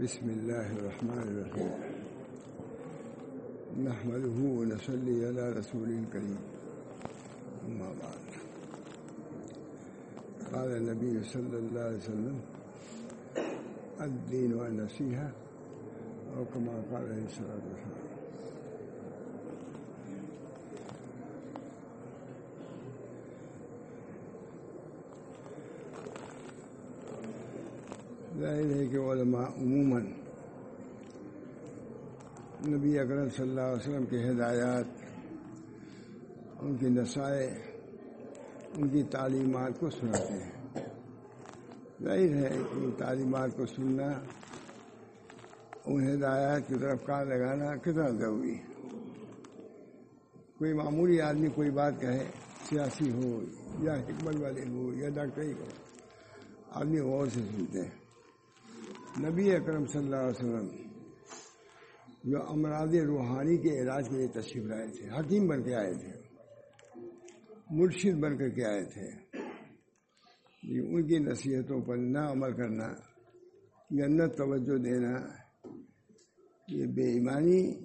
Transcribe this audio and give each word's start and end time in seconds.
بسم 0.00 0.26
الله 0.30 0.66
الرحمن 0.80 1.22
الرحيم. 1.28 1.72
نحمده 3.84 4.38
ونصلي 4.58 5.16
على 5.28 5.44
رسوله 5.60 5.98
الكريم. 5.98 6.40
أما 7.68 7.88
بعد. 8.00 8.24
قال 10.52 10.70
النبي 10.76 11.24
صلى 11.24 11.56
الله 11.58 11.80
عليه 11.80 11.96
وسلم 11.96 12.36
الدين 14.00 14.54
والنصيحة 14.54 15.30
أو 16.36 16.44
كما 16.44 16.72
قال 16.92 17.04
عليه 17.12 17.24
الصلاة 17.24 17.60
والسلام. 17.68 18.19
ظاہر 28.40 28.76
ہے 28.76 28.86
کہ 28.86 28.96
علماء 28.96 29.46
عموماً. 29.46 30.06
نبی 32.68 32.98
اکرم 32.98 33.28
صلی 33.36 33.48
اللہ 33.48 33.60
علیہ 33.60 33.76
وسلم 33.76 34.06
کے 34.06 34.30
ہدایات، 34.30 34.84
ان 36.60 36.76
کی 36.76 36.88
نسائے 36.88 37.46
ان 38.74 38.88
کی 38.88 39.02
تعلیمات 39.02 39.80
کو 39.80 39.90
سناتے 39.90 40.32
ہیں۔ 40.32 40.52
ظاہر 42.02 42.34
ہے 42.34 42.48
کہ 42.48 42.78
ان 42.78 42.90
تعلیمات 42.98 43.56
کو 43.56 43.66
سننا، 43.66 44.08
ان 45.86 46.14
ہدایات 46.14 46.68
کی 46.68 46.74
طرف 46.74 47.04
کار 47.04 47.26
لگانا 47.26 47.76
کتنا 47.76 48.08
ضروری 48.08 48.54
ہے۔ 48.54 48.64
کوئی 50.58 50.72
معمولی 50.72 51.20
آدمی 51.20 51.48
کوئی 51.54 51.70
بات 51.70 52.00
کہے، 52.00 52.30
سیاسی 52.68 53.10
ہو 53.10 53.40
یا 53.78 53.94
حکمت 53.94 54.34
والے 54.40 54.64
ہو 54.68 54.94
یا 54.94 55.08
ڈاکٹری 55.08 55.52
ہو، 55.52 55.64
آدمی 56.70 57.00
غور 57.00 57.26
سے 57.26 57.40
سنتے 57.40 57.82
ہیں۔ 57.82 58.09
نبی 59.18 59.52
اکرم 59.52 59.86
صلی 59.86 60.04
اللہ 60.04 60.16
علیہ 60.16 60.28
وسلم 60.28 60.68
جو 62.24 62.42
امراض 62.48 62.94
روحانی 62.94 63.56
کے 63.56 63.80
علاج 63.80 64.08
کے 64.08 64.16
لیے 64.16 64.28
تشریف 64.28 64.64
لائے 64.64 64.86
تھے، 64.86 65.08
حکیم 65.08 65.46
بن 65.46 65.62
کے 65.62 65.74
آئے 65.74 65.94
تھے، 65.94 66.12
مرشد 67.70 68.20
بن 68.20 68.38
کر 68.38 68.48
کے 68.48 68.64
آئے 68.64 68.84
تھے۔ 68.84 69.38
ان 70.62 71.06
کی 71.06 71.18
نصیحتوں 71.18 71.80
پر 71.80 71.96
نہ 71.96 72.18
عمل 72.18 72.52
کرنا 72.52 72.86
یا 73.90 74.06
نہ 74.08 74.26
توجہ 74.26 74.78
دینا، 74.78 75.14
یہ 76.68 76.86
بے 76.86 77.02
ایمانی 77.02 77.84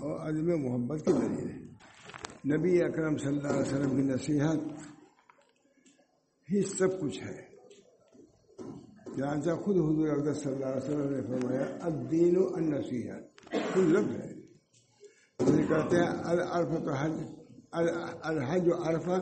اور 0.00 0.28
عدم 0.28 0.62
محبت 0.62 1.04
کی 1.06 1.12
دلیل 1.12 1.50
ہے۔ 1.50 1.58
نبی 2.56 2.82
اکرم 2.82 3.16
صلی 3.16 3.28
اللہ 3.28 3.48
علیہ 3.48 3.60
وسلم 3.60 3.96
کی 3.96 4.02
نصیحت 4.02 4.58
ہی 6.52 6.62
سب 6.62 7.00
کچھ 7.00 7.22
ہے۔ 7.22 7.53
یعنی 9.16 9.40
جہاں 9.40 9.56
خود 9.56 9.76
حضور 9.76 10.08
اقدس 10.08 10.42
صلی 10.42 10.52
اللہ 10.52 10.66
علیہ 10.66 10.76
وسلم 10.76 11.14
نے 11.14 11.22
فرمایا، 11.22 11.64
الدین 11.82 12.36
و 12.36 12.54
النصیحت 12.54 13.50
خود 13.74 13.84
لفظ 13.84 14.10
ہے۔ 14.10 14.34
جسے 15.38 15.62
کہتے 15.68 15.96
ہیں، 15.96 16.08
العرف 16.24 16.84
تو 16.84 16.92
حج 16.92 17.12
الحج 18.22 18.68
و 18.68 18.82
عرفہ، 18.84 19.20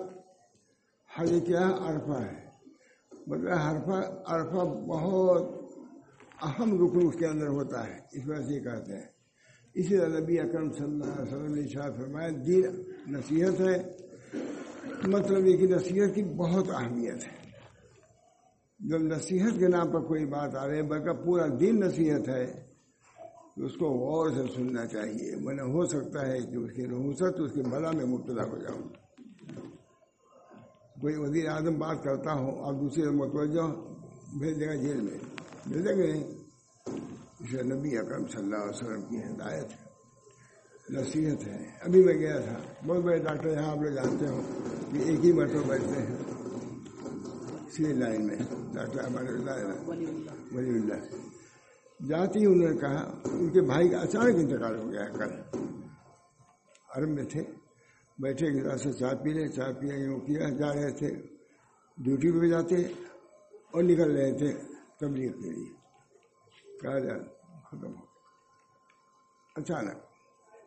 حج 1.17 1.35
کیا 1.47 1.71
عرفہ 1.81 2.23
ہے۔ 2.23 2.49
مطلب 3.27 3.49
حرفہ، 3.49 4.23
عرفہ 4.27 4.65
بہت 4.89 5.43
اہم 6.43 6.87
رکن 6.87 7.07
اس 7.07 7.15
کے 7.19 7.27
اندر 7.27 7.49
ہوتا 7.49 7.87
ہے۔ 7.87 7.99
اس 8.13 8.29
وجہ 8.29 8.43
سے 8.43 8.61
کہتے 8.61 8.93
ہیں۔ 8.93 9.07
اسی 9.75 9.97
طرح 9.97 10.21
نبی 10.21 10.41
اکرم 10.41 10.73
صلی 10.73 10.85
اللہ 10.85 11.05
علیہ 11.05 11.23
وسلم 11.23 11.55
نے 11.55 11.67
شاہ 11.67 11.91
فرمایا، 11.91 12.29
دین 12.47 12.65
نصیحت 13.09 13.61
ہے۔ 13.61 13.97
مطلب 15.07 15.47
یہ 15.47 15.57
کہ 15.57 15.67
نصیحت 15.67 16.15
کی 16.15 16.23
بہت 16.23 16.65
اہمیت 16.71 17.15
ہے۔ 17.15 17.42
جب 18.83 18.99
نصیحت 18.99 19.59
کے 19.59 19.69
نام 19.69 19.93
پر 19.93 20.01
کوئی 20.01 20.27
بات 20.27 20.55
آ 20.55 20.69
رہی 20.69 20.77
ہے 20.77 20.83
بلکہ 20.83 21.13
پورا 21.13 21.47
دن 21.61 21.81
نصیحت 21.81 22.29
ہے، 22.29 22.47
تو 23.57 23.65
اس 23.65 23.73
کو 23.77 23.87
غور 23.87 24.31
سے 24.31 24.43
سننا 24.55 24.87
چاہیے۔ 24.87 25.37
میں 25.37 25.55
ہو 25.55 25.87
سکتا 25.87 26.27
ہے 26.27 26.39
کہ 26.41 26.57
اس 26.57 26.73
کی 26.73 26.87
رحوست 26.87 27.41
اس 27.41 27.53
کی 27.53 27.63
بلا 27.63 27.91
میں 27.91 28.05
مبتلا 28.05 28.45
ہو 28.45 28.59
جاؤں۔ 28.59 28.89
کوئی 31.01 31.17
وزیر 31.17 31.49
اعظم 31.49 31.75
بات 31.79 32.05
کرتا 32.05 32.33
ہو 32.33 32.49
اور 32.49 32.75
دوسرے 32.75 33.11
متوجہ 33.11 33.63
بھیج 34.39 34.61
دے 34.61 34.67
گا 34.67 34.75
جیل 34.75 35.01
میں۔ 35.01 35.19
بھیجیں 35.69 35.97
گے؟ 35.97 36.13
اسے 37.41 37.63
نبی 37.63 37.99
اکرم 37.99 38.27
صلی 38.27 38.43
اللہ 38.43 38.57
علیہ 38.57 38.69
وسلم 38.69 39.03
کی 39.03 39.19
ہدایت 39.19 39.65
ہے۔ 39.65 39.93
نصیحت 40.91 41.47
ہے۔ 41.47 41.67
ابھی 41.81 42.05
میں 42.05 42.15
گیا 42.15 42.41
تھا۔ 42.41 42.59
بہت 42.87 43.05
بڑے 43.05 43.19
ڈاکٹر 43.19 43.49
یہاں 43.49 43.71
آپ 43.71 43.77
لوگ 43.77 43.93
جانتے 43.93 44.27
ہو 44.27 44.41
کہ 44.93 44.99
ایک 44.99 45.25
ہی 45.25 45.33
مرتبہ 45.33 45.69
بیٹھتے 45.69 46.03
ہیں۔ 46.03 46.42
سی 47.73 47.83
لائن 47.83 48.27
میں۔ 48.27 48.37
ڈاکٹر 48.75 49.05
اللہ۔ 49.05 49.91
ولی 50.55 50.71
اللہ۔ 50.79 51.01
جاتی 52.09 52.41
ہی 52.41 52.47
انہوں 52.47 52.71
نے 52.71 52.77
کہا 52.77 53.19
ان 53.25 53.49
کے 53.49 53.61
بھائی 53.61 53.89
کا 53.89 53.99
اچانک 53.99 54.35
انتقال 54.35 54.79
ہو 54.79 54.91
گیا 54.91 55.09
کل 55.09 55.59
عرب 56.95 57.09
میں 57.09 57.25
تھے۔ 57.25 57.43
بیٹھے 58.19 58.47
گلاس 58.47 58.83
سے 58.83 58.93
چائے 58.93 59.17
پی 59.25 59.31
لے 59.31 59.49
چائے 59.49 59.75
پیا 59.75 59.95
یوں 59.95 60.21
کیا 60.21 60.49
جا 60.49 60.75
رہے 60.75 60.91
تھے؟ 60.91 61.11
ڈیوٹی 61.97 62.41
پہ 62.41 62.49
جاتے 62.49 62.77
اور 63.73 63.83
نکل 63.83 64.17
رہے 64.17 64.39
تھے 64.39 64.53
تبلیغ 65.01 65.33
کے 65.33 65.51
لیے۔ 65.51 65.73
کہا 66.81 66.99
جا 66.99 67.19
ختم 67.65 67.95
ہو 67.95 68.05
اچانک 69.57 69.99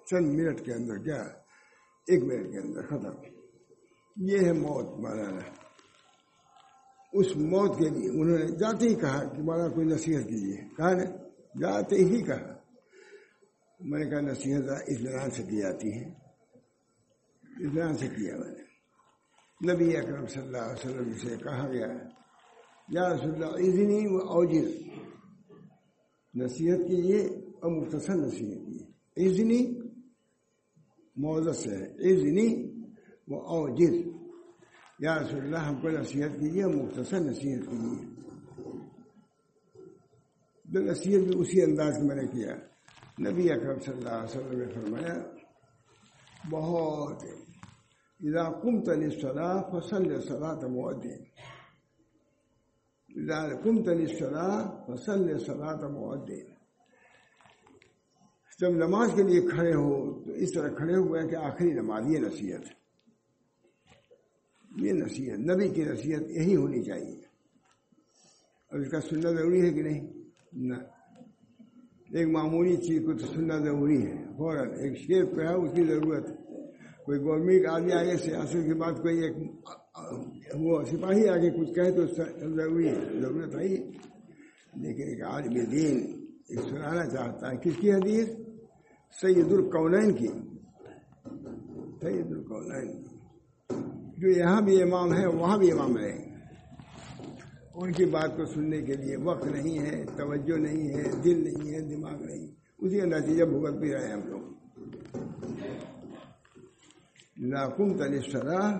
چند 0.05 0.25
منٹ 0.35 0.65
کے 0.65 0.73
اندر 0.73 0.97
کیا 0.97 1.21
ایک 2.07 2.23
منٹ 2.23 2.51
کے 2.51 2.59
اندر 2.59 2.85
ختم۔ 2.87 3.15
یہ 4.15 4.37
ہے 4.39 4.53
موت 4.53 4.99
مولانا۔ 4.99 5.64
اس 7.15 7.37
موت 7.37 7.77
کے 7.77 7.89
لیے۔ 7.89 8.09
انہوں 8.09 8.37
نے 8.37 8.47
جاتے 8.47 8.89
ہی 8.89 8.95
کہا 8.95 9.23
کہ 9.23 9.41
مانا 9.41 9.67
کوئی 9.67 9.87
نصیحت 9.87 10.23
کیجیے۔ 10.23 10.57
کہا 10.77 10.93
نا 10.93 11.03
جاتے 11.61 11.95
ہی 11.95 12.21
کہا۔ 12.21 12.55
میں 13.79 13.99
نے 13.99 14.09
کہا، 14.09 14.21
نصیحت 14.21 14.61
اطمینان 14.69 15.29
سے 15.29 15.43
کی 15.43 15.57
جاتی 15.61 15.93
ہے 15.93 16.03
اطمینان 17.43 17.97
سے 17.97 18.07
کیا 18.07 18.37
میں 18.37 18.51
نے۔ 18.51 18.65
نبی 19.73 19.97
اکرم 19.97 20.25
صلی 20.25 20.41
اللہ 20.41 20.57
علیہ 20.57 20.91
وسلم 20.91 21.13
سے 21.13 21.35
کہا 21.43 21.71
گیا، 21.71 21.87
یا 22.89 23.13
رسول 23.13 23.33
اللہ 23.33 23.45
ازنی 23.45 24.07
و 24.07 24.17
اوجل۔ 24.17 24.71
نصیحت 26.35 26.77
کیجیے 26.77 27.21
اور 27.61 27.71
مختصر 27.71 28.15
نصیحت 28.15 28.65
کیجیے۔ 28.65 29.27
ازنی 29.27 29.79
موزت 31.15 31.55
سے۔ 31.55 31.69
ہے 31.69 31.83
ازنی 31.83 32.71
و 33.27 33.35
اوجل 34.94 35.06
یا 35.06 35.14
رسول 35.16 35.44
اللہ 35.44 35.56
ہم 35.58 35.80
کو 35.80 35.88
نصیحت 35.90 36.32
کیجیے 36.40 36.64
مختصر 36.66 37.20
نصیحت 37.20 37.68
کیجیے 37.68 38.18
تو 40.68 40.80
نصیحت 40.82 41.22
بھی 41.22 41.38
اسی 41.38 41.62
انداز 41.62 42.02
میں 42.02 42.16
نے 42.16 42.26
کیا 42.26 42.54
نبی 43.20 43.50
اکرم 43.52 43.78
صلی 43.78 43.94
اللہ 43.94 44.16
علیہ 44.16 44.26
وسلم 44.26 44.58
نے 44.58 44.66
فرمایا 44.74 45.14
بہت 46.50 47.24
اذا 48.20 48.44
قمت 48.62 48.88
للصلاة 48.90 49.70
فصل 49.70 50.22
صلاة 50.22 50.68
مؤذن 50.68 51.20
اذا 53.10 53.38
قمت 53.56 53.88
للصلاة 53.90 54.84
فصل 54.86 55.38
صلاة 55.40 55.88
مؤذن 55.88 56.48
جب 58.60 58.74
نماز 58.76 59.10
کے 59.16 59.22
لیے 59.22 59.40
کھڑے 59.48 59.72
ہو 59.74 59.92
تو 60.24 60.32
اس 60.36 60.52
طرح 60.52 60.74
کھڑے 60.74 60.96
ہوئے 60.96 61.26
کہ 61.28 61.36
آخری 61.42 61.72
نماز 61.72 62.10
یہ 62.12 62.18
نصیحت 62.18 62.66
یہ 64.75 64.93
نصیحت، 64.93 65.39
نبی 65.39 65.69
کی 65.69 65.83
نصیحت 65.83 66.21
یہی 66.29 66.55
ہونی 66.55 66.83
چاہیے۔ 66.83 67.15
اور 68.71 68.79
اس 68.79 68.89
کا 68.89 69.01
سننا 69.01 69.31
ضروری 69.31 69.61
ہے 69.61 69.69
کہ 69.69 69.83
نہیں؟ 69.83 70.07
نہ۔ 70.53 70.75
ایک 72.11 72.27
معمولی 72.27 72.75
چیز 72.75 73.01
کو 73.05 73.13
تو 73.13 73.25
سننا 73.33 73.57
ضروری 73.57 74.05
ہے۔ 74.05 74.25
فوراً 74.37 74.67
ایک 74.67 74.97
شیر 74.97 75.25
پہ 75.25 75.41
ہے، 75.41 75.53
اس 75.53 75.69
کی 75.75 75.83
ضرورت 75.83 76.29
ہے۔ 76.29 76.35
کوئی 77.05 77.19
گورنمنٹ 77.19 77.65
آدمی 77.65 77.91
آگے 77.91 78.17
سیاست 78.17 78.65
کے 78.65 78.73
بعد 78.73 78.91
کوئی 78.91 79.19
ایک، 79.19 79.37
وہ 80.55 80.83
سپاہی 80.83 81.27
آگے 81.29 81.49
کچھ 81.49 81.73
کہے 81.73 81.91
تو 81.91 82.05
ضروری 82.55 82.87
ہے، 82.87 83.21
ضرورت 83.21 83.55
ہے 83.55 83.67
لیکن 84.75 85.03
ایک 85.03 85.21
عالم 85.21 85.53
دین 85.71 86.25
ایک 86.49 86.59
سنانا 86.59 87.05
چاہتا 87.05 87.51
ہے۔ 87.51 87.57
کس 87.57 87.77
کی 87.79 87.93
حدیث؟ 87.93 88.29
سید 89.21 89.51
القونین 89.51 90.13
کی۔ 90.13 90.27
سید 92.01 92.31
القونین۔ 92.31 93.03
کی 93.03 93.04
جو 94.17 94.29
یہاں 94.29 94.61
بھی 94.61 94.81
امام 94.81 95.13
ہے 95.13 95.27
وہاں 95.27 95.57
بھی 95.57 95.71
امام 95.71 95.97
رہے 95.97 96.35
ان 97.73 97.91
کی 97.91 98.05
بات 98.05 98.37
کو 98.37 98.45
سننے 98.45 98.81
کے 98.81 98.93
لیے 98.93 99.17
وقت 99.17 99.45
نہیں 99.45 99.79
ہے، 99.79 100.05
توجہ 100.05 100.57
نہیں 100.57 100.89
ہے، 100.89 101.03
دل 101.23 101.43
نہیں 101.43 101.73
ہے، 101.73 101.95
دماغ 101.95 102.23
نہیں۔ 102.23 102.47
اسی 102.77 102.99
کا 102.99 103.05
نتیجہ 103.05 103.43
بھگت 103.43 103.73
بھی 103.73 103.93
رہے 103.93 104.11
ہم 104.11 104.27
لوگ۔ 104.27 104.41
لاکم 107.37 107.97
تلی 107.97 108.19
صلاح 108.31 108.79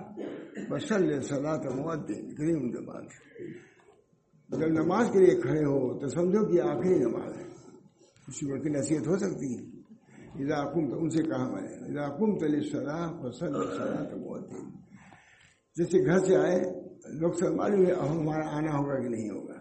بسل 0.70 1.20
صلاح 1.20 1.56
تمدین 1.56 2.34
کریم 2.34 2.84
بات۔ 2.84 3.04
جب 4.48 4.66
نماز 4.66 5.10
کے 5.12 5.18
لیے 5.18 5.40
کھڑے 5.40 5.64
ہو 5.64 5.98
تو 5.98 6.08
سمجھو 6.08 6.46
کہ 6.46 6.60
آخری 6.60 6.98
نماز 6.98 7.36
ہے۔ 7.36 7.44
اسی 8.28 8.52
وقت 8.52 8.62
کی 8.62 8.68
نصیحت 8.68 9.06
ہو 9.06 9.16
سکتی 9.16 9.58
ہے۔ 9.58 9.64
علاقم 10.42 10.90
تو 10.90 10.98
ان 10.98 11.10
سے 11.10 11.22
کہا 11.22 11.48
میں 11.48 11.62
نے 11.62 11.86
علاقم 11.86 12.38
تلی 12.38 12.70
صلاح 12.70 13.10
بسل 13.10 13.52
صلاح 13.52 14.04
تمدین 14.04 14.85
جیسے 15.76 16.06
گھر 16.06 16.18
سے 16.18 16.36
آئے، 16.36 16.60
لوگ 17.08 17.32
سب 17.32 17.54
معلوم 17.54 17.86
ہے 17.86 17.92
اب 17.92 18.12
ہمارا 18.12 18.56
آنا 18.56 18.78
ہوگا 18.78 19.02
کہ 19.02 19.08
نہیں 19.08 19.30
ہوگا۔ 19.30 19.54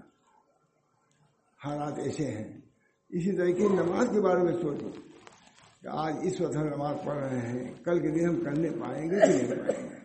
حالات 1.65 1.99
ایسے 1.99 2.25
ہیں۔ 2.25 2.61
اسی 3.09 3.37
طریقے 3.37 3.67
نماز 3.67 4.07
کے 4.13 4.21
بارے 4.21 4.43
میں 4.43 4.53
سوچو 4.61 4.89
کہ 5.81 5.87
آج 5.91 6.15
اس 6.21 6.41
وقت 6.41 6.55
ہم 6.55 6.63
نماز 6.63 6.95
پڑھ 7.05 7.17
رہے 7.17 7.39
ہیں، 7.39 7.73
کل 7.83 7.99
کے 7.99 8.07
دن 8.07 8.29
ہم 8.29 8.43
کرنے 8.43 8.69
پائیں 8.69 9.09
گے 9.11 9.19
کہ 9.19 9.25
نہیں 9.25 9.65
پائیں 9.67 9.89
گے۔ 9.89 9.95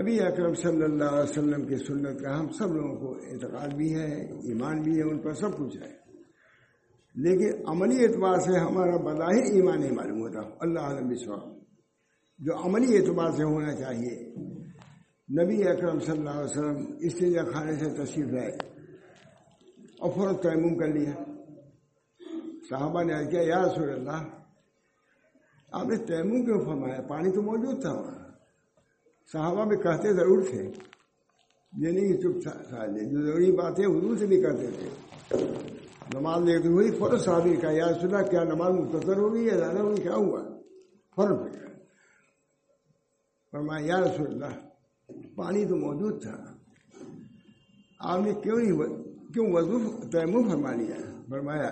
نبی 0.00 0.20
اکرم 0.20 0.54
صلی 0.54 0.82
اللہ 0.82 1.04
علیہ 1.04 1.30
وسلم 1.30 1.66
کی 1.66 1.76
سنت 1.76 2.20
کا 2.20 2.40
ہم 2.40 2.52
سب 2.52 2.74
لوگوں 2.74 2.96
کو 2.96 3.12
اعتقاد 3.12 3.68
بھی 3.68 3.94
ہے، 3.94 4.14
ایمان 4.24 4.82
بھی 4.82 4.98
ہے، 4.98 5.02
ان 5.02 5.18
پر 5.18 5.32
سب 5.32 5.58
کچھ 5.58 5.76
ہے۔ 5.76 6.04
لیکن 7.14 7.68
عملی 7.68 8.04
اعتبار 8.04 8.38
سے 8.38 8.58
ہمارا 8.58 8.96
بظاہر 8.96 9.42
ایمان 9.52 9.80
نہیں 9.80 9.92
معلوم 9.92 10.20
ہوتا، 10.20 10.40
اللہ 10.60 10.80
عالم 10.80 11.08
بسوا 11.08 11.63
جو 12.38 12.56
عملی 12.56 12.96
اعتبار 12.96 13.30
سے 13.30 13.42
ہونا 13.42 13.74
چاہیے۔ 13.74 14.34
نبی 15.42 15.68
اکرم 15.68 15.98
صلی 15.98 16.18
اللہ 16.18 16.30
علیہ 16.30 16.44
وسلم 16.44 16.84
اس 16.98 17.14
خانے 17.52 17.72
سے 17.76 18.04
تشریف 18.04 18.26
لائے۔ 18.26 18.74
اور 19.98 20.12
فوراً 20.12 20.34
تیمم 20.34 20.78
کر 20.78 20.88
لیا۔ 20.88 21.12
صحابہ 22.70 23.02
نے 23.02 23.26
کیا، 23.30 23.42
یا 23.42 23.62
رسول 23.62 23.90
اللہ، 23.90 24.28
آپ 25.72 25.86
نے 25.86 25.96
تیمم 25.96 26.44
کیوں 26.44 26.64
فرمایا؟ 26.64 27.00
پانی 27.00 27.30
تو 27.30 27.42
موجود 27.42 27.80
تھا۔ 27.80 27.92
وہاں 27.92 28.28
صحابہ 29.32 29.64
بھی 29.64 29.76
کہتے 29.76 30.12
ضرور 30.12 30.42
تھے۔ 30.50 30.62
یہ 31.78 31.88
نہیں 31.88 32.16
چپ 32.16 32.42
تھا 32.42 32.86
جو 32.86 33.26
ضروری 33.26 33.52
بات 33.52 33.80
ہے، 33.80 33.84
حضور 33.84 34.16
سے 34.16 34.26
بھی 34.26 34.42
کہتے 34.42 34.66
تھے۔ 34.66 34.88
نماز 36.14 36.42
لیتے 36.42 36.68
ہوئی 36.68 36.90
فوراً 36.90 37.18
صحابی 37.18 37.56
کا 37.56 37.70
یا 37.70 37.86
رسول 37.88 38.14
اللہ، 38.14 38.30
کیا 38.30 38.44
نماز 38.44 38.74
مختصر 38.74 39.16
ہوگی 39.16 39.46
یا 39.46 39.56
زیادہ 39.56 39.78
ہوگی 39.78 40.02
کیا 40.02 40.14
ہوا؟ 40.14 40.42
فوراً 41.16 41.36
فکر 41.36 41.73
فرمایا، 43.54 43.86
یا 43.86 44.00
رسول 44.00 44.26
اللہ، 44.26 44.68
پانی 45.34 45.64
تو 45.64 45.76
موجود 45.76 46.22
تھا۔ 46.22 46.36
آپ 48.00 48.20
نے 48.20 48.32
کیوں 48.32 48.56
نہیں 48.56 49.02
کیوں 49.32 49.46
وضو 49.52 49.78
تیمم 50.10 50.50
فرما 50.50 50.72
لیا 50.72 51.22
فرمایا، 51.30 51.70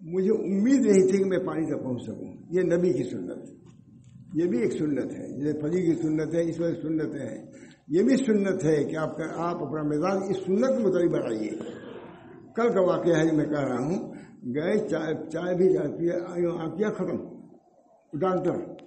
مجھے 0.00 0.30
امید 0.30 0.86
نہیں 0.86 1.08
تھی 1.08 1.18
کہ 1.18 1.24
میں 1.24 1.38
پانی 1.38 1.66
تک 1.66 1.84
پہنچ 1.84 2.02
سکوں۔ 2.02 2.34
یہ 2.50 2.60
نبی 2.60 2.92
کی 2.92 3.10
سنت۔ 3.10 3.50
یہ 4.34 4.46
بھی 4.46 4.58
ایک 4.58 4.72
سنت 4.72 5.12
ہے۔ 5.12 5.40
جیسے 5.40 5.60
فجی 5.60 5.80
کی 5.86 6.02
سنت 6.02 6.34
ہے، 6.34 6.50
اس 6.50 6.60
وقت 6.60 6.82
سنت 6.82 7.14
ہے۔ 7.14 7.44
یہ 7.88 8.02
بھی 8.02 8.16
سنت 8.16 8.64
ہے 8.64 8.84
کہ 8.84 8.96
آپ 8.96 9.16
کا، 9.16 9.24
آپ 9.36 9.62
اپنا 9.62 9.82
مزاج 9.82 10.22
اس 10.28 10.36
سنت 10.36 10.68
کے 10.68 10.86
مطابق 10.86 11.12
بڑھائیے 11.12 11.50
کل 12.56 12.72
کا 12.72 12.80
واقعہ 12.80 13.16
ہے 13.16 13.28
جو 13.28 13.36
میں 13.36 13.46
کہہ 13.46 13.60
رہا 13.60 13.78
ہوں، 13.78 14.14
گئے، 14.54 14.88
چائے 14.88 15.30
چائے 15.30 15.56
بھی 15.56 15.72
جاتی 15.72 16.08
ہے 16.08 16.20
کیا 16.76 16.90
ختم۔ 16.90 17.16
ڈاکٹر 18.18 18.83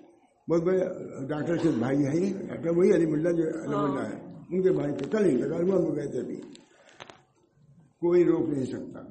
بہت 0.49 0.63
بڑے 0.63 0.79
ڈاکٹر 1.27 1.57
کے 1.57 1.69
بھائی 1.69 2.05
ہے 2.05 2.47
ڈاکٹر 2.47 2.69
وہی 2.69 2.93
علی 2.93 3.05
ملا 3.05 3.31
جو 3.31 3.43
علی 3.43 3.75
ملا 3.75 4.09
ہے 4.09 4.15
ان 4.49 4.63
کے 4.63 4.71
بھائی 4.71 4.93
تھے 4.95 5.09
کل 5.09 5.25
ہی 5.25 5.31
لگا 5.31 5.57
میں 5.57 5.95
گئے 5.95 6.07
تھے 6.11 6.19
ابھی 6.19 6.41
کوئی 8.01 8.23
روک 8.25 8.49
نہیں 8.49 8.65
سکتا۔ 8.65 9.01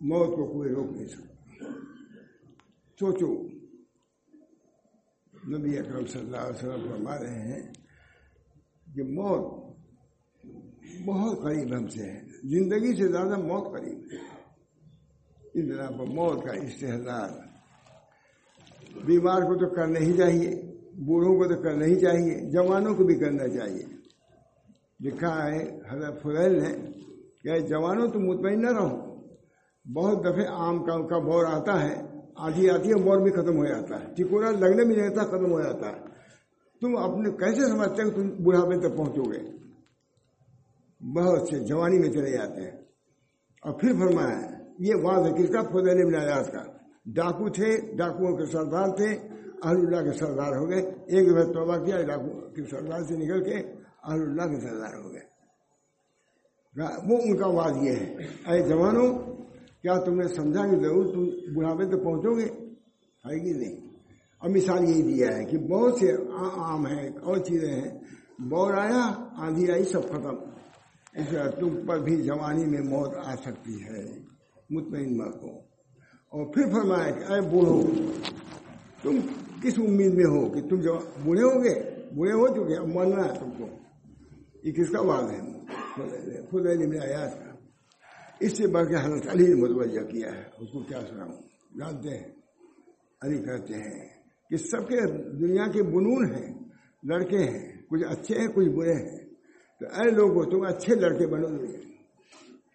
موت 0.00 0.28
کو 0.28 0.52
کوئی 0.52 0.70
روک 0.70 0.92
نہیں 0.92 1.06
سکتا۔ 1.06 1.64
سوچو 3.00 3.48
نبی 5.48 5.78
اکرم 5.78 6.06
صلی 6.06 6.20
اللہ 6.20 6.36
علیہ 6.36 6.56
وسلم 6.56 6.88
فرما 6.90 7.18
رہے 7.18 7.40
ہیں 7.40 7.72
کہ 8.94 9.02
موت 9.02 9.66
بہت 11.06 11.42
قریب 11.42 11.76
ہم 11.76 11.88
سے 11.88 12.02
ہے 12.02 12.20
زندگی 12.44 12.96
سے 12.96 13.08
زیادہ 13.08 13.36
موت 13.38 13.72
قریب 13.72 13.98
ہے۔ 14.12 14.16
اس 15.54 15.76
طرح 15.76 15.88
پر 15.90 16.06
موت 16.06 16.44
کا 16.44 16.52
استحصال 16.52 17.45
بیمار 19.04 19.42
کو 19.42 19.58
تو 19.58 19.74
کرنا 19.74 20.00
ہی 20.00 20.16
چاہیے، 20.16 20.50
بوڑھوں 21.06 21.36
کو 21.36 21.54
تو 21.54 21.62
کرنا 21.62 21.84
ہی 21.84 22.00
چاہیے، 22.00 22.50
جوانوں 22.50 22.94
کو 22.94 23.04
بھی 23.04 23.14
کرنا 23.14 23.48
چاہیے۔ 23.48 23.82
لکھا 25.00 25.46
ہے 25.46 25.80
حضرت 25.90 26.22
فضیل 26.22 26.62
نے 26.62 26.92
کہ 27.42 27.60
جوانوں 27.60 28.08
تو 28.08 28.20
مطمئن 28.20 28.62
نہ 28.62 28.72
رہو۔ 28.72 29.16
بہت 29.94 30.24
دفعہ 30.24 30.44
آم 30.48 30.84
کا 30.84 31.06
کا 31.06 31.18
بور 31.18 31.44
آتا 31.44 31.84
ہے، 31.84 32.02
آدھی 32.36 32.70
آتی 32.70 32.88
ہے 32.88 32.94
بور 32.94 33.20
بھی 33.20 33.30
ختم 33.30 33.56
ہو 33.56 33.64
جاتا 33.64 34.00
ہے۔ 34.00 34.14
ٹکورا 34.14 34.50
لگنے 34.50 34.84
بھی 34.84 34.96
نہیں 34.96 35.08
رہتا 35.08 35.22
ختم 35.22 35.52
ہو 35.52 35.62
جاتا 35.62 35.88
ہے۔ 35.88 36.00
تم 36.80 36.96
اپنے 36.96 37.30
کیسے 37.30 37.60
سمجھتے 37.60 38.02
ہیں 38.02 38.10
تم 38.10 38.44
بڑھاپے 38.44 38.88
تک 38.88 38.96
پہنچو 38.96 39.22
گے؟ 39.22 39.56
بہت 41.00 41.48
سے 41.48 41.58
جوانی 41.58 41.98
میں 41.98 42.08
چلے 42.08 42.30
جاتے 42.30 42.60
ہیں۔ 42.60 42.70
اور 43.62 43.80
پھر 43.80 43.92
فرمایا 43.92 44.40
یہ 44.78 44.94
واضح 45.02 45.34
کس 45.34 45.48
کا؟ 45.48 45.62
فضل 45.62 45.90
ابن 45.90 46.14
آیات 46.14 46.52
کا۔ 46.52 46.75
ڈاکو 47.06 47.48
تھے، 47.48 47.96
ڈاکوؤں 47.96 48.36
کے 48.36 48.46
سردار 48.46 48.96
تھے، 48.96 49.08
اہل 49.62 49.76
اللہ 49.76 50.10
کے 50.10 50.18
سردار 50.18 50.56
ہو 50.56 50.68
گئے۔ 50.68 50.80
ایک 51.06 51.30
دفعہ 51.30 51.42
توبہ 51.42 51.84
کیا، 51.84 52.02
ڈاکو 52.02 52.40
کے 52.40 52.62
سردار 52.70 53.02
سے 53.02 53.14
نکل 53.14 53.44
کے 53.44 53.54
اہل 54.04 54.22
اللہ 54.22 54.42
کے 54.42 54.60
سردار 54.60 55.04
ہو 55.04 55.12
گئے۔ 55.12 55.36
وہ 57.06 57.18
ان 57.22 57.36
کا 57.36 57.46
آواز 57.46 57.76
یہ 57.82 57.90
ہے، 57.90 58.14
اے 58.46 58.68
جوانوں 58.68 59.36
کیا 59.82 59.98
تم 59.98 60.14
نے 60.14 60.28
سمجھا 60.28 60.66
کہ 60.66 60.76
ضرور 60.76 61.14
تم 61.14 61.24
بڑھاپے 61.54 61.84
تک 61.84 62.04
پہنچو 62.04 62.36
گے؟ 62.38 62.66
ہے 63.24 63.34
گی 63.34 63.52
نہیں؟ 63.52 63.88
اور 64.38 64.50
مثال 64.50 64.88
یہی 64.88 65.02
دیا 65.02 65.28
ہے 65.36 65.44
کہ 65.44 65.58
بہت 65.58 65.94
سے 65.98 66.12
عام 66.12 66.86
ہیں 66.86 67.08
اور 67.08 67.36
چیزیں 67.36 67.72
ہیں۔ 67.72 67.98
بور 68.38 68.74
آیا، 68.74 69.28
آندھی 69.36 69.72
آئی، 69.72 69.84
سب 69.84 70.04
ختم۔ 70.08 70.34
اس 71.14 71.28
تم 71.60 71.86
پر 71.86 71.98
بھی 71.98 72.16
جوانی 72.16 72.64
میں 72.64 72.80
موت 72.80 73.16
آ 73.24 73.34
سکتی 73.34 73.84
ہے۔ 73.84 74.18
مطمئن 74.70 75.18
کو 75.30 75.65
اور 76.36 76.46
پھر 76.46 76.62
فرمایا 76.72 77.10
کہ 77.10 77.32
اے 77.32 77.40
بوڑھو، 77.40 77.82
تم 79.02 79.20
کس 79.62 79.78
امید 79.78 80.14
میں 80.14 80.24
ہو 80.24 80.50
کہ 80.50 80.60
تم 80.68 80.80
جو 80.80 80.98
بوڑھے 81.24 81.42
ہو 81.42 81.64
گے؟ 81.64 81.90
بوڑھے 82.14 82.32
ہو 82.32 82.48
چکے، 82.48 82.76
اب 82.76 82.86
مرنا 82.86 83.24
ہے 83.24 83.40
تم 83.40 83.50
کو۔ 83.50 83.66
یہ 84.64 84.72
کس 84.72 84.90
کا 84.90 85.00
واضح 85.00 85.32
ہے؟ 85.32 86.46
خود 86.50 86.66
میں 86.66 86.98
آیات 86.98 87.38
کا۔ 87.38 87.52
اس 88.40 88.56
سے 88.56 88.66
بڑھ 88.66 88.88
کے 88.88 88.94
حضرت 88.94 89.28
علی 89.28 89.46
نے 89.46 89.54
متوجہ 89.54 90.04
کیا 90.04 90.32
ہے۔ 90.32 90.42
اس 90.58 90.68
کو 90.72 90.82
کیا 90.82 91.00
سناؤں؟ 91.08 91.32
جانتے 91.78 92.08
ہیں۔ 92.08 92.32
علی 93.22 93.38
کہتے 93.38 93.74
ہیں 93.74 94.08
کہ 94.50 94.56
سب 94.56 94.88
کے 94.88 95.00
دنیا 95.38 95.66
کے 95.72 95.82
بنون 95.82 96.34
ہیں، 96.34 96.54
لڑکے 97.02 97.38
ہیں، 97.38 97.72
کچھ 97.90 98.04
اچھے 98.08 98.38
ہیں، 98.38 98.48
کچھ 98.48 98.68
برے 98.68 98.92
ہیں۔ 98.92 99.18
تو 99.80 99.86
اے 99.86 100.10
لوگوں، 100.10 100.44
تم 100.44 100.66
اچھے 100.66 100.94
لڑکے 100.94 101.26
بنو 101.26 101.48
گے۔ 101.48 101.76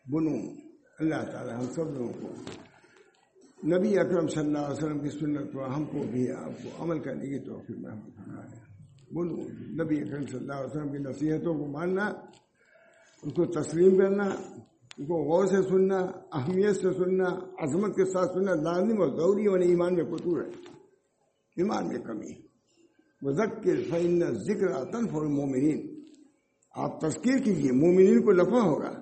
بنون 0.08 0.56
اللہ 1.00 1.32
تعالیٰ 1.32 1.58
ہم 1.58 1.74
سب 1.76 1.90
لوگوں 1.94 2.14
کو 2.22 2.28
نبی 3.64 3.98
اکرم 4.00 4.28
صلی 4.28 4.42
اللہ 4.42 4.58
علیہ 4.58 4.78
وسلم 4.78 5.00
کی 5.00 5.10
سنت 5.10 5.54
پر 5.54 5.68
ہم 5.70 5.84
کو 5.86 6.00
بھی 6.12 6.32
آپ 6.32 6.64
کو 6.64 6.84
عمل 6.84 7.00
کرنے 7.00 7.28
کی 7.30 7.40
توفیق 7.40 7.78
میں 7.78 7.92
ہم 7.92 8.00
بنو 9.12 9.36
نبی 9.84 10.00
اکرم 10.02 10.22
صلی 10.22 10.38
اللہ 10.38 10.54
علیہ 10.54 10.66
وسلم 10.66 10.92
کی 10.92 10.98
نصیحتوں 10.98 11.54
کو 11.54 11.66
ماننا 11.66 12.06
اس 13.24 13.34
کو 13.34 13.46
تسلیم 13.46 13.98
کرنا 13.98 14.24
اس 14.24 15.08
کو 15.08 15.18
غور 15.24 15.46
سے 15.46 15.62
سننا، 15.70 15.98
اہمیت 16.32 16.76
سے 16.76 16.94
سننا، 16.98 17.26
عظمت 17.60 17.96
کے 17.96 18.06
ساتھ 18.06 18.34
سننا 18.34 18.56
لازم 18.56 19.02
اور 19.02 19.10
ضروری 19.10 19.48
ہونے 19.48 19.66
ایمان 19.66 19.96
میں 19.96 20.04
قطور 20.04 20.42
ہے۔ 20.42 20.50
ایمان 21.58 21.88
میں 21.88 22.00
کمی 22.00 22.34
وہ 23.22 23.32
ذکر 23.32 23.76
فن 23.90 24.34
ذکر 24.34 24.74
فور 25.12 25.26
مومنین 25.26 25.88
آپ 26.76 27.00
تذکیر 27.02 27.38
کیجیے 27.38 27.72
مومنین 27.72 28.22
کو 28.22 28.32
نفع 28.32 28.60
ہوگا۔ 28.60 29.01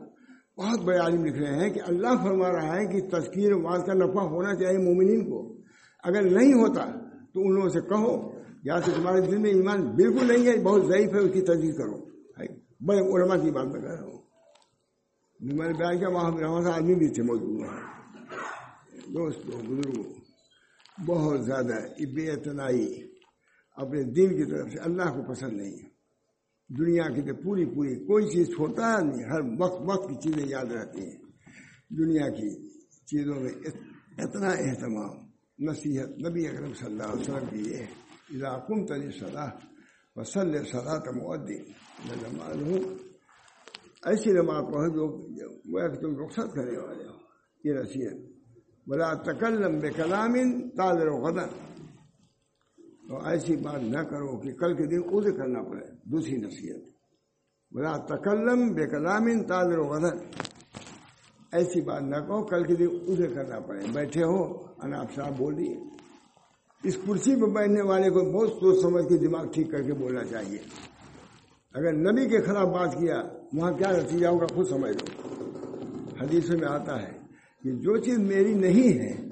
بہت 0.60 0.80
بڑے 0.80 0.98
عالم 0.98 1.26
لکھ 1.26 1.40
رہے 1.40 1.56
ہیں 1.56 1.70
کہ 1.70 1.82
اللہ 1.88 2.08
فرما 2.24 2.52
رہا 2.52 2.76
ہے 2.76 2.86
کہ 2.86 3.02
تذکیر 3.10 3.54
واضح 3.54 3.86
کا 3.86 3.94
نفع 3.94 4.22
ہونا 4.22 4.56
چاہیے 4.56 4.78
مومنین 4.78 5.30
کو۔ 5.30 5.58
اگر 6.04 6.22
نہیں 6.22 6.54
ہوتا 6.54 6.86
تو 7.34 7.42
ان 7.42 7.54
لوگوں 7.54 7.70
سے 7.70 7.82
کہو، 7.82 8.32
یا 8.64 8.82
سے 8.82 8.92
تمہارے 8.92 9.22
دل 9.22 9.38
میں 9.38 9.50
ایمان 9.50 9.96
بالکل 9.96 10.28
نہیں 10.28 10.48
ہے، 10.48 10.64
بہت 10.64 10.86
ضعیف 10.88 11.14
ہے، 11.14 11.20
اس 11.20 11.32
کی 11.34 11.42
تجدید 11.42 11.78
کرو۔ 11.78 12.10
بڑے 12.82 13.00
علماء 13.00 13.36
کی 13.36 13.52
بات 13.52 13.66
میں 13.66 13.82
کہہ 13.82 13.90
رہا 13.90 14.04
ہوں۔ 14.04 14.22
میں 15.40 15.68
نے 15.68 15.74
بیان 15.74 16.00
کیا 16.00 16.10
وہاں 16.10 16.32
وہاں 16.32 16.72
آدمی 16.72 16.96
بھی 16.96 17.08
تھے، 17.08 17.24
موجود 17.24 17.60
وہاں 17.60 17.78
دوستوں 19.14 19.62
بزرگوں 19.68 20.04
بہت 21.06 21.46
زیادہ 21.46 21.76
بے 22.16 22.32
اتنائی 22.32 23.12
اپنے 23.76 24.04
دل 24.04 24.38
کی 24.38 24.52
طرف 24.52 24.72
سے 24.72 24.80
اللہ 24.80 25.04
کو 25.04 25.34
پسند 25.34 25.54
نہیں 25.54 25.72
ہے۔ 25.72 25.99
دنیا 26.78 27.04
کی 27.04 27.22
تو 27.22 27.36
پوری 27.44 27.66
پوری 27.66 27.96
کوئی 27.96 28.26
چیز 28.26 28.48
چھوٹا 28.48 29.00
نہیں، 29.00 29.24
ہر 29.24 29.40
وقت 29.60 29.82
وقت 29.86 30.10
کی 30.10 30.16
چیزیں 30.16 30.48
یاد 30.48 30.66
رہتی 30.66 31.02
ہیں۔ 31.02 31.18
دنیا 31.90 32.30
کی 32.30 32.70
چیزوں 33.06 33.36
میں 33.36 33.52
اتنا 34.18 34.48
اہتمام، 34.48 35.30
نصیحت 35.60 36.10
نبی 36.10 36.48
اکرم 36.48 36.74
صلی 36.74 36.88
اللہ 36.88 37.04
علیہ 37.04 37.22
وسلم 37.22 37.46
کی 37.50 37.72
یہ 37.72 37.78
علاقم 38.32 38.86
تری 38.86 39.20
صلاح 39.20 39.50
وسل 40.16 40.64
صلاح 40.66 40.98
تمدین 41.00 41.64
نماز۔ 42.06 42.62
ہوں 42.62 42.96
ایسی 44.06 44.32
نماز 44.32 44.64
پڑھو 44.74 44.88
جو 44.88 45.08
وہ 45.66 45.96
تم 45.96 46.26
رخصت 46.26 46.56
کرنے 46.56 46.78
والے 46.78 47.04
ہو۔ 47.04 47.14
یہ 47.64 47.74
نصیحت۔ 47.74 48.40
بلا 48.88 49.14
تکلم 49.14 49.80
بے 49.80 49.90
کلام 49.90 50.34
تاضر 50.70 51.08
و 51.08 51.18
غدر۔ 51.18 51.79
تو 53.10 53.26
ایسی 53.26 53.56
بات 53.56 53.84
نہ 53.84 53.98
کرو 53.98 54.38
کہ 54.38 54.52
کل 54.54 54.76
کے 54.76 54.86
دن 54.86 55.02
ادھر 55.12 55.32
کرنا 55.32 55.64
پڑے، 55.64 55.86
دوسری 56.04 56.38
نصیحت۔ 56.38 56.78
بلا 57.72 57.98
تکلم 57.98 58.74
بے 58.74 58.88
کلام 58.88 59.44
تاضر 59.44 59.78
و 59.78 59.84
غدر 59.84 60.18
ایسی 61.52 61.82
بات 61.82 62.02
نہ 62.02 62.16
کہو، 62.16 62.46
کل 62.46 62.64
کے 62.64 62.76
دن 62.76 62.88
ادھر 63.08 63.34
کرنا 63.34 63.60
پڑے۔ 63.60 63.80
بیٹھے 63.94 64.24
ہو 64.24 64.54
اناپ 64.84 65.16
صاحب 65.16 65.38
بول 65.38 65.58
دیے۔ 65.58 65.78
اس 66.84 66.98
کرسی 67.08 67.36
پہ 67.36 67.46
بیٹھنے 67.46 67.82
والے 67.82 68.10
کو 68.10 68.20
بہت 68.20 68.50
سوچ 68.50 68.82
سمجھ 68.82 69.10
کے 69.10 69.18
دماغ 69.18 69.46
ٹھیک 69.52 69.72
کر 69.72 69.82
کے 69.82 69.94
بولنا 69.94 70.24
چاہیے۔ 70.24 70.58
اگر 71.74 71.94
نبی 71.94 72.30
کے 72.30 72.42
خلاف 72.42 72.68
بات 72.68 72.94
کیا، 73.00 73.24
وہاں 73.54 73.72
کیا 73.72 73.92
نتیجہ 73.92 74.28
ہوگا 74.28 74.46
خود 74.48 74.68
سمجھ 74.68 74.92
لو۔ 74.92 75.34
حدیث 76.22 76.50
میں 76.50 76.68
آتا 76.68 77.02
ہے 77.02 77.12
کہ 77.64 77.72
جو 77.72 77.98
چیز 77.98 78.18
میری 78.18 78.54
نہیں 78.54 79.00
ہے، 79.00 79.30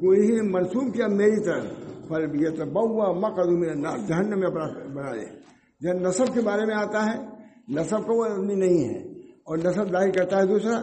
کوئی 0.00 0.28
نے 0.28 0.42
منسوخ 0.42 0.94
کیا 0.94 1.06
میری 1.06 1.44
طرف۔ 1.44 1.85
پھل 2.08 2.26
بھی 2.26 2.56
تو 2.56 2.64
بہوا 2.64 3.28
مقدم 3.28 3.64
جہن 4.06 4.40
میں 4.40 4.48
بنا 4.48 5.12
دے 5.12 5.46
جب 5.80 5.92
نصب 5.94 6.34
کے 6.34 6.40
بارے 6.40 6.66
میں 6.66 6.74
آتا 6.74 7.06
ہے، 7.06 7.18
نصب 7.68 8.06
کا 8.06 8.12
وہ 8.12 8.24
آدمی 8.30 8.54
نہیں 8.54 8.88
ہے۔ 8.88 8.98
اور 9.46 9.58
نصب 9.58 9.92
ظاہر 9.92 10.10
کرتا 10.10 10.38
ہے 10.38 10.46
دوسرا، 10.46 10.80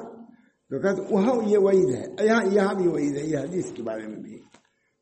تو 0.70 0.82
کہتے 0.82 1.14
وہاں 1.14 1.50
یہ 1.50 1.58
وعید 1.58 1.96
ہے، 1.96 2.26
یہاں 2.26 2.42
یہاں 2.52 2.74
بھی 2.74 2.88
وعید 2.88 3.18
ہے، 3.18 3.26
یہ 3.26 3.38
حدیث 3.38 3.72
کے 3.72 3.84
بارے 3.84 4.08
میں 4.08 4.18
بھی۔ 4.18 4.40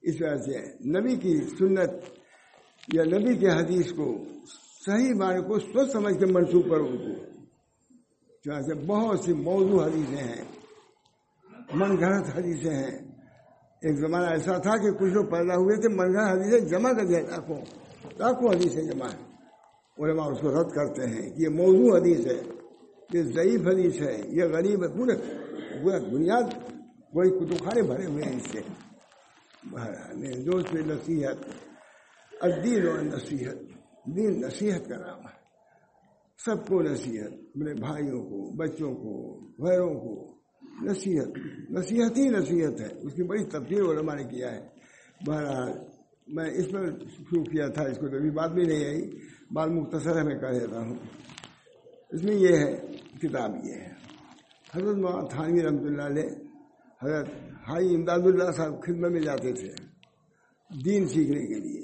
اس 0.02 0.16
وجہ 0.22 0.36
سے 0.36 0.60
نبی 1.00 1.16
کی 1.16 1.38
سنت 1.38 1.90
یا 2.94 3.04
نبی 3.04 3.36
کے 3.36 3.50
حدیث 3.50 3.92
کو 3.92 4.16
صحیح 4.86 5.14
بارے 5.20 5.42
کو 5.42 5.60
سوچ 5.60 5.92
سمجھ 5.92 6.20
کے 6.20 6.26
منسوخ 6.26 6.66
کرو۔ 6.66 6.86
ان 6.86 6.98
کو 6.98 7.24
چنانچہ 8.44 8.86
بہت 8.88 9.20
سی 9.20 9.34
موضوع 9.34 9.86
حدیثیں 9.86 10.24
ہیں، 10.24 10.46
من 11.74 12.00
گھڑت 12.00 12.38
حدیثیں 12.38 12.76
ہیں۔ 12.76 13.11
ایک 13.82 13.98
زمانہ 13.98 14.26
ایسا 14.26 14.58
تھا 14.58 14.78
کہ 14.78 14.92
کچھ 14.92 15.14
لوگ 15.14 15.26
پیدا 15.26 15.56
ہوئے 15.56 15.82
تھے 15.82 15.90
من 15.90 16.14
گھڑت 16.14 16.32
حدیثیں 16.32 16.60
جمع 16.60 16.94
کر 16.94 17.06
دیا، 17.06 17.20
لاکھوں 17.20 17.58
لاکھوں 18.18 18.50
حدیثیں 18.50 18.84
جمع۔ 18.84 19.06
ہیں 19.06 19.32
علماء 20.00 20.26
اس 20.26 20.40
کو 20.42 20.52
رد 20.52 20.72
کرتے 20.72 21.08
ہیں 21.08 21.30
کہ 21.30 21.42
یہ 21.42 21.50
موضوع 21.50 21.98
حدیث 21.98 22.28
ہے، 22.28 22.42
یہ 23.14 23.24
ضعیف 23.24 23.68
حدیث 23.68 24.02
ہے، 24.02 24.22
یہ 24.28 24.44
غریب 24.44 24.84
ہے، 24.84 24.88
پورے 24.88 25.16
پورا 25.84 25.98
بنیاد 25.98 26.54
کوئی 27.12 27.30
کتب 27.30 27.66
خانے 27.66 27.82
بھرے 27.82 28.06
ہوئے 28.06 28.24
ہیں 28.24 28.36
اس 28.36 28.52
سے 28.52 28.60
دوست 30.46 30.74
نصیحت، 30.74 31.38
الدین 32.42 32.88
و 32.88 33.02
نصیحت، 33.02 33.56
دین 34.06 34.42
نصیحت 34.42 34.90
کا 34.90 34.98
نام 34.98 35.20
ہے۔ 35.20 35.42
سب 36.46 36.68
کو 36.68 36.82
نصیحت، 36.82 37.34
اپنے 37.34 37.74
بھائیوں 37.74 38.24
کو، 38.24 38.52
بچوں 38.56 38.96
کو 38.96 39.40
گھروں 39.66 39.94
کو۔ 39.94 40.31
نصیحت 40.82 41.38
نصیحت 41.70 42.18
ہی 42.18 42.30
نصیحت 42.30 42.82
ہے۔ 42.82 42.88
اس 43.02 43.14
کی 43.14 43.24
بڑی 43.24 43.46
تبدیل 43.46 43.82
علماء 43.82 44.16
نے 44.16 44.24
کیا 44.24 44.52
ہے۔ 44.52 44.68
بہرحال، 45.28 45.72
میں 46.28 46.50
اس 46.50 46.74
میں 46.74 46.88
شروع 47.06 47.44
کیا 47.44 47.68
تھا، 47.68 47.84
اس 47.84 47.98
کو 47.98 48.08
تو 48.08 48.16
ابھی 48.16 48.30
بات 48.30 48.52
بھی 48.52 48.64
نہیں 48.64 48.86
آئی۔ 48.86 49.10
بال 49.52 49.70
مختصر 49.70 50.18
ہے، 50.18 50.24
میں 50.24 50.40
کہہ 50.40 50.60
دیتا 50.60 50.80
ہوں۔ 50.80 50.96
اس 52.10 52.24
میں 52.24 52.36
یہ 52.36 52.56
ہے، 52.56 52.82
کتاب 53.22 53.52
یہ 53.66 53.74
ہے۔ 53.74 53.94
حضرت 54.76 54.96
مولانا 54.96 55.28
تھانوی 55.28 55.64
رحمۃ 55.64 55.86
اللہ 55.86 56.02
علیہ، 56.02 56.30
حضرت 57.04 57.28
ہائی 57.70 57.96
امداد 57.96 58.20
اللہ 58.20 58.52
صاحب 58.52 58.84
خدمت 58.84 59.12
میں 59.12 59.22
جاتے 59.22 59.54
تھے 59.54 59.70
دین 60.86 61.08
سیکھنے 61.08 61.46
کے 61.46 61.54
لیے۔ 61.54 61.82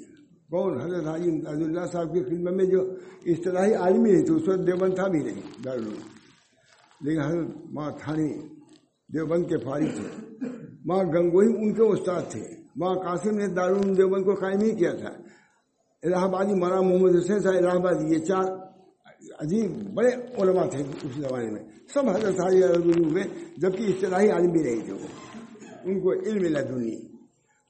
کون؟ 0.50 0.80
حضرت 0.80 1.06
حاجی 1.06 1.30
امتاز 1.30 1.56
اللہ 1.56 1.86
صاحب 1.92 2.14
کی 2.14 2.20
خدمت 2.24 2.52
میں 2.52 2.64
جو 2.64 2.94
اصطلاحی 3.26 3.74
عالمی 3.74 4.12
نہیں 4.12 4.24
تھے 4.24 4.34
اس 4.34 4.48
وقت 4.48 4.66
دیوبند 4.66 4.94
تھا 4.94 5.08
بھی 5.08 5.18
نہیں، 5.18 5.62
دارالعلوم۔ 5.64 5.94
لیکن 7.00 7.20
حضرت 7.20 7.48
ماں 7.70 7.90
تھانی 8.00 8.57
دیوبند 9.14 9.44
کے 9.48 9.58
فارغ 9.58 9.84
تھے۔ 9.84 10.26
ماں 10.84 11.04
گنگوئی 11.04 11.48
ان 11.48 11.74
کے 11.74 11.82
استاد 11.82 12.22
تھے۔ 12.30 12.44
ماں 12.76 12.94
قاسم 12.94 13.30
نے 13.30 13.46
دارالعلوم 13.46 13.94
دیوبند 13.94 14.24
کو 14.24 14.34
قائم 14.34 14.60
ہی 14.60 14.70
کیا 14.70 14.92
تھا۔ 14.92 15.10
الہ 16.02 16.16
آبادی 16.16 16.54
مولانا 16.54 16.80
محمد 16.80 17.16
حسین 17.16 17.40
صاحب، 17.40 17.54
الہ 17.56 17.68
آبادی، 17.68 18.14
یہ 18.14 18.18
چار 18.18 18.44
عجیب 19.38 19.94
بڑے 19.94 20.08
علماء 20.08 20.66
تھے 20.66 20.78
اس 20.78 21.16
زمانے 21.16 21.50
میں۔ 21.50 21.62
سب 21.94 22.08
حضرت 22.08 22.40
حاجی 22.40 22.60
میں، 23.12 23.24
جبکہ 23.56 23.82
اصطلاحی 23.82 24.30
عالم 24.30 24.50
بھی 24.50 24.62
نہیں 24.62 24.84
تھے 24.84 24.92
وہ۔ 24.92 25.06
ان 25.84 26.00
کو 26.00 26.12
علم 26.12 26.44
لدنی، 26.44 26.96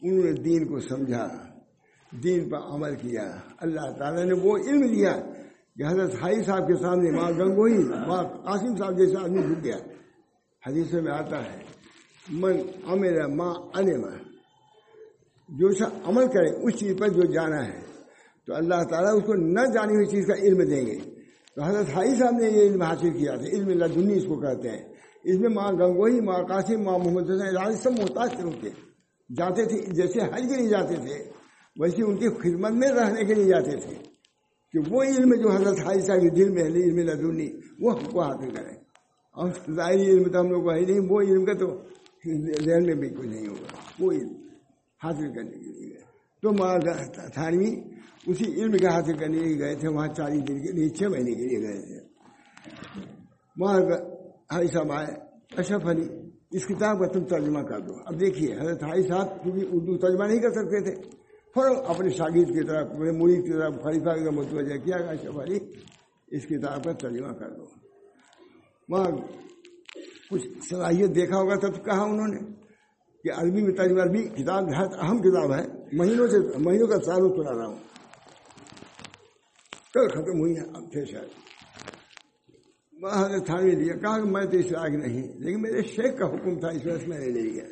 انہوں 0.00 0.24
نے 0.24 0.32
دین 0.32 0.66
کو 0.66 0.80
سمجھا، 0.80 1.28
دین 2.22 2.48
پر 2.48 2.58
عمل 2.58 2.94
کیا۔ 2.94 3.36
اللہ 3.58 3.90
تعالیٰ 3.98 4.24
نے 4.24 4.32
وہ 4.32 4.58
علم 4.58 4.80
دیا 4.80 5.12
کہ 5.76 5.82
حضرت 5.88 6.14
ہائی 6.22 6.42
صاحب 6.42 6.68
کے 6.68 6.74
سامنے 6.82 7.10
ماں 7.10 7.30
گنگوئی، 7.30 7.78
ماں 7.78 8.22
قاسم 8.24 8.76
صاحب 8.76 8.98
جیسا 8.98 9.22
آدمی 9.22 9.42
جھک 9.42 9.64
گیا۔ 9.64 9.78
حدیث 10.68 10.92
میں 10.92 11.12
آتا 11.12 11.44
ہے، 11.44 11.58
من 12.30 12.56
امر 12.86 13.26
ماں 13.26 13.54
انما 13.74 14.16
جو 15.48 15.72
سا 15.72 15.84
عمل 16.04 16.26
کرے 16.26 16.66
اس 16.66 16.74
چیز 16.80 16.96
پر 16.98 17.08
جو 17.08 17.22
جانا 17.22 17.66
ہے، 17.66 17.80
تو 18.46 18.54
اللہ 18.54 18.82
تعالیٰ 18.90 19.16
اس 19.16 19.22
کو 19.26 19.34
نہ 19.34 19.60
جانی 19.74 19.94
ہوئی 19.94 20.06
چیز 20.06 20.26
کا 20.26 20.34
علم 20.34 20.62
دیں 20.62 20.86
گے۔ 20.86 20.96
تو 21.54 21.62
حضرت 21.62 21.88
ہائی 21.94 22.14
صاحب 22.14 22.34
نے 22.40 22.50
یہ 22.50 22.62
علم 22.62 22.82
حاصل 22.82 23.10
کیا 23.10 23.36
تھا، 23.36 23.44
علم 23.44 23.68
لدنی 23.68 24.16
اس 24.16 24.24
کو 24.28 24.36
کہتے 24.36 24.68
ہیں۔ 24.68 24.88
اس 25.24 25.40
میں 25.40 25.48
ماں 25.48 25.72
گنگوئی 25.72 26.20
ماں 26.20 26.42
قاسم، 26.42 26.82
ماں 26.82 26.98
محمد 26.98 27.30
حسین 27.30 27.72
سب 27.72 27.92
محتاج 27.92 28.30
تھے 28.30 28.42
ان 28.42 28.60
کے۔ 28.60 28.70
جاتے 29.36 29.64
تھے، 29.64 29.82
جیسے 29.88 30.20
حج 30.20 30.42
کے 30.48 30.56
لیے 30.56 30.68
جاتے 30.68 30.94
تھے، 30.94 31.30
ویسے 31.80 32.02
ان 32.02 32.16
کی 32.16 32.28
خدمت 32.28 32.70
میں 32.70 32.88
رہنے 32.88 33.24
کے 33.24 33.34
لیے 33.34 33.44
جاتے 33.44 33.70
تھے۔ 33.70 33.94
کہ 34.72 34.78
وہ 34.88 35.02
علم 35.02 35.34
جو 35.34 35.50
حضرت 35.50 35.78
حادثہ 35.78 36.12
کے 36.12 36.28
دل 36.28 36.48
میں 36.48 36.62
ہے، 36.62 36.68
علم 36.68 36.98
لدنی 36.98 37.50
وہ 37.80 37.98
ہم 37.98 38.10
کو 38.10 38.22
حاصل 38.22 38.50
کریں۔ 38.54 38.77
اور 39.38 39.50
ظاہری 39.70 40.02
علم 40.02 40.30
تو 40.30 40.40
ہم 40.40 40.50
لوگ 40.50 40.62
کو 40.62 40.70
ہے 40.70 40.80
نہیں، 40.80 41.00
وہ 41.08 41.20
علم 41.20 41.44
کا 41.44 41.52
تو 41.52 41.66
ذہن 42.64 42.86
میں 42.86 42.94
بھی 42.94 43.08
کوئی 43.08 43.28
نہیں 43.28 43.48
ہوگا۔ 43.48 43.76
وہ 44.00 44.12
علم 44.12 44.32
حاصل 45.04 45.34
کرنے 45.34 45.50
کے 45.50 45.70
لیے 45.70 45.90
گئے۔ 45.90 46.02
تو 46.42 46.50
وہاں 46.58 46.78
تھانوی، 47.34 47.80
اسی 48.26 48.62
علم 48.62 48.72
کا 48.72 48.94
حاصل 48.94 49.16
کرنے 49.16 49.38
کے 49.38 49.44
لیے 49.44 49.58
گئے 49.58 49.74
تھے، 49.74 49.88
وہاں 49.88 50.08
چالیس 50.08 50.48
دن 50.48 50.66
کے 50.66 50.72
لیے، 50.72 50.88
چھ 50.88 51.02
مہینے 51.02 51.32
کے 51.34 51.42
لیے 51.42 51.68
گئے 51.68 51.82
تھے۔ 51.82 52.00
وہاں 53.56 53.80
حائی 54.52 54.66
صاحب 54.66 54.92
آئے، 54.92 55.06
اشرف 55.56 55.86
علی، 55.86 56.08
اس 56.50 56.66
کتاب 56.66 56.98
کا 56.98 57.06
تم 57.06 57.24
ترجمہ 57.24 57.60
کر 57.60 57.80
دو۔ 57.80 57.92
اب 58.06 58.20
دیکھیے، 58.20 58.54
حضرت 58.60 58.82
حائی 58.82 59.02
صاحب 59.02 59.42
کیونکہ 59.42 59.66
اردو 59.72 59.96
ترجمہ 59.96 60.24
نہیں 60.24 60.38
کر 60.38 60.50
سکتے 60.50 60.80
تھے۔ 60.80 61.10
فوراً 61.54 61.72
اپنے 61.86 62.08
شاگرد 62.08 62.48
کی 62.48 62.66
طرف، 62.66 62.90
اپنے 62.90 63.10
مرید 63.10 63.44
کی 63.44 63.52
طرف 63.52 63.74
خلیفہ 63.82 64.24
کا 64.24 64.30
متوجہ 64.30 64.76
کیا، 64.76 64.96
اشرف 64.96 65.38
علی، 65.38 65.58
اس 66.26 66.46
کتاب 66.46 66.84
کا 66.84 66.92
ترجمہ 66.92 67.32
کر 67.32 67.50
دو۔ 67.50 67.87
وہاں 68.88 69.10
کچھ 70.30 70.46
صلاحیت 70.68 71.14
دیکھا 71.14 71.36
ہوگا 71.36 71.54
تب 71.54 71.84
کہا 71.84 72.02
انہوں 72.02 72.28
نے 72.28 72.38
کہ 73.24 73.32
عربی 73.36 73.62
میں 73.62 73.72
ترجمہ، 73.72 74.02
عربی 74.02 74.22
کتاب 74.22 74.64
بہت 74.64 74.94
اہم 75.00 75.18
کتاب 75.18 75.54
ہے۔ 75.54 75.66
مہینوں 75.92 76.28
سے، 76.28 76.36
مہینوں 76.58 76.86
کا 76.86 76.96
سالوں 76.96 77.28
چلا 77.28 77.58
رہا 77.58 77.66
ہوں۔ 77.66 77.78
کل 79.94 80.08
ختم 80.08 80.38
ہوئی 80.40 80.56
ہے 80.56 80.62
اب 80.74 80.92
پھر 80.92 81.04
شاید 81.04 81.28
تھانے 83.46 83.70
لیا، 83.70 83.94
کہا 83.94 84.20
کہ 84.20 84.30
میں 84.30 84.44
تو 84.44 84.56
اس 84.56 84.72
لائق 84.72 84.94
نہیں، 84.94 85.22
لیکن 85.38 85.62
میرے 85.62 85.82
شیخ 85.82 86.18
کا 86.18 86.26
حکم 86.26 86.58
تھا، 86.60 86.68
اس 86.68 86.86
وجہ 86.86 86.98
سے 86.98 87.06
میں 87.06 87.18
نے 87.18 87.26
لے 87.26 87.40
لیا۔ 87.40 87.64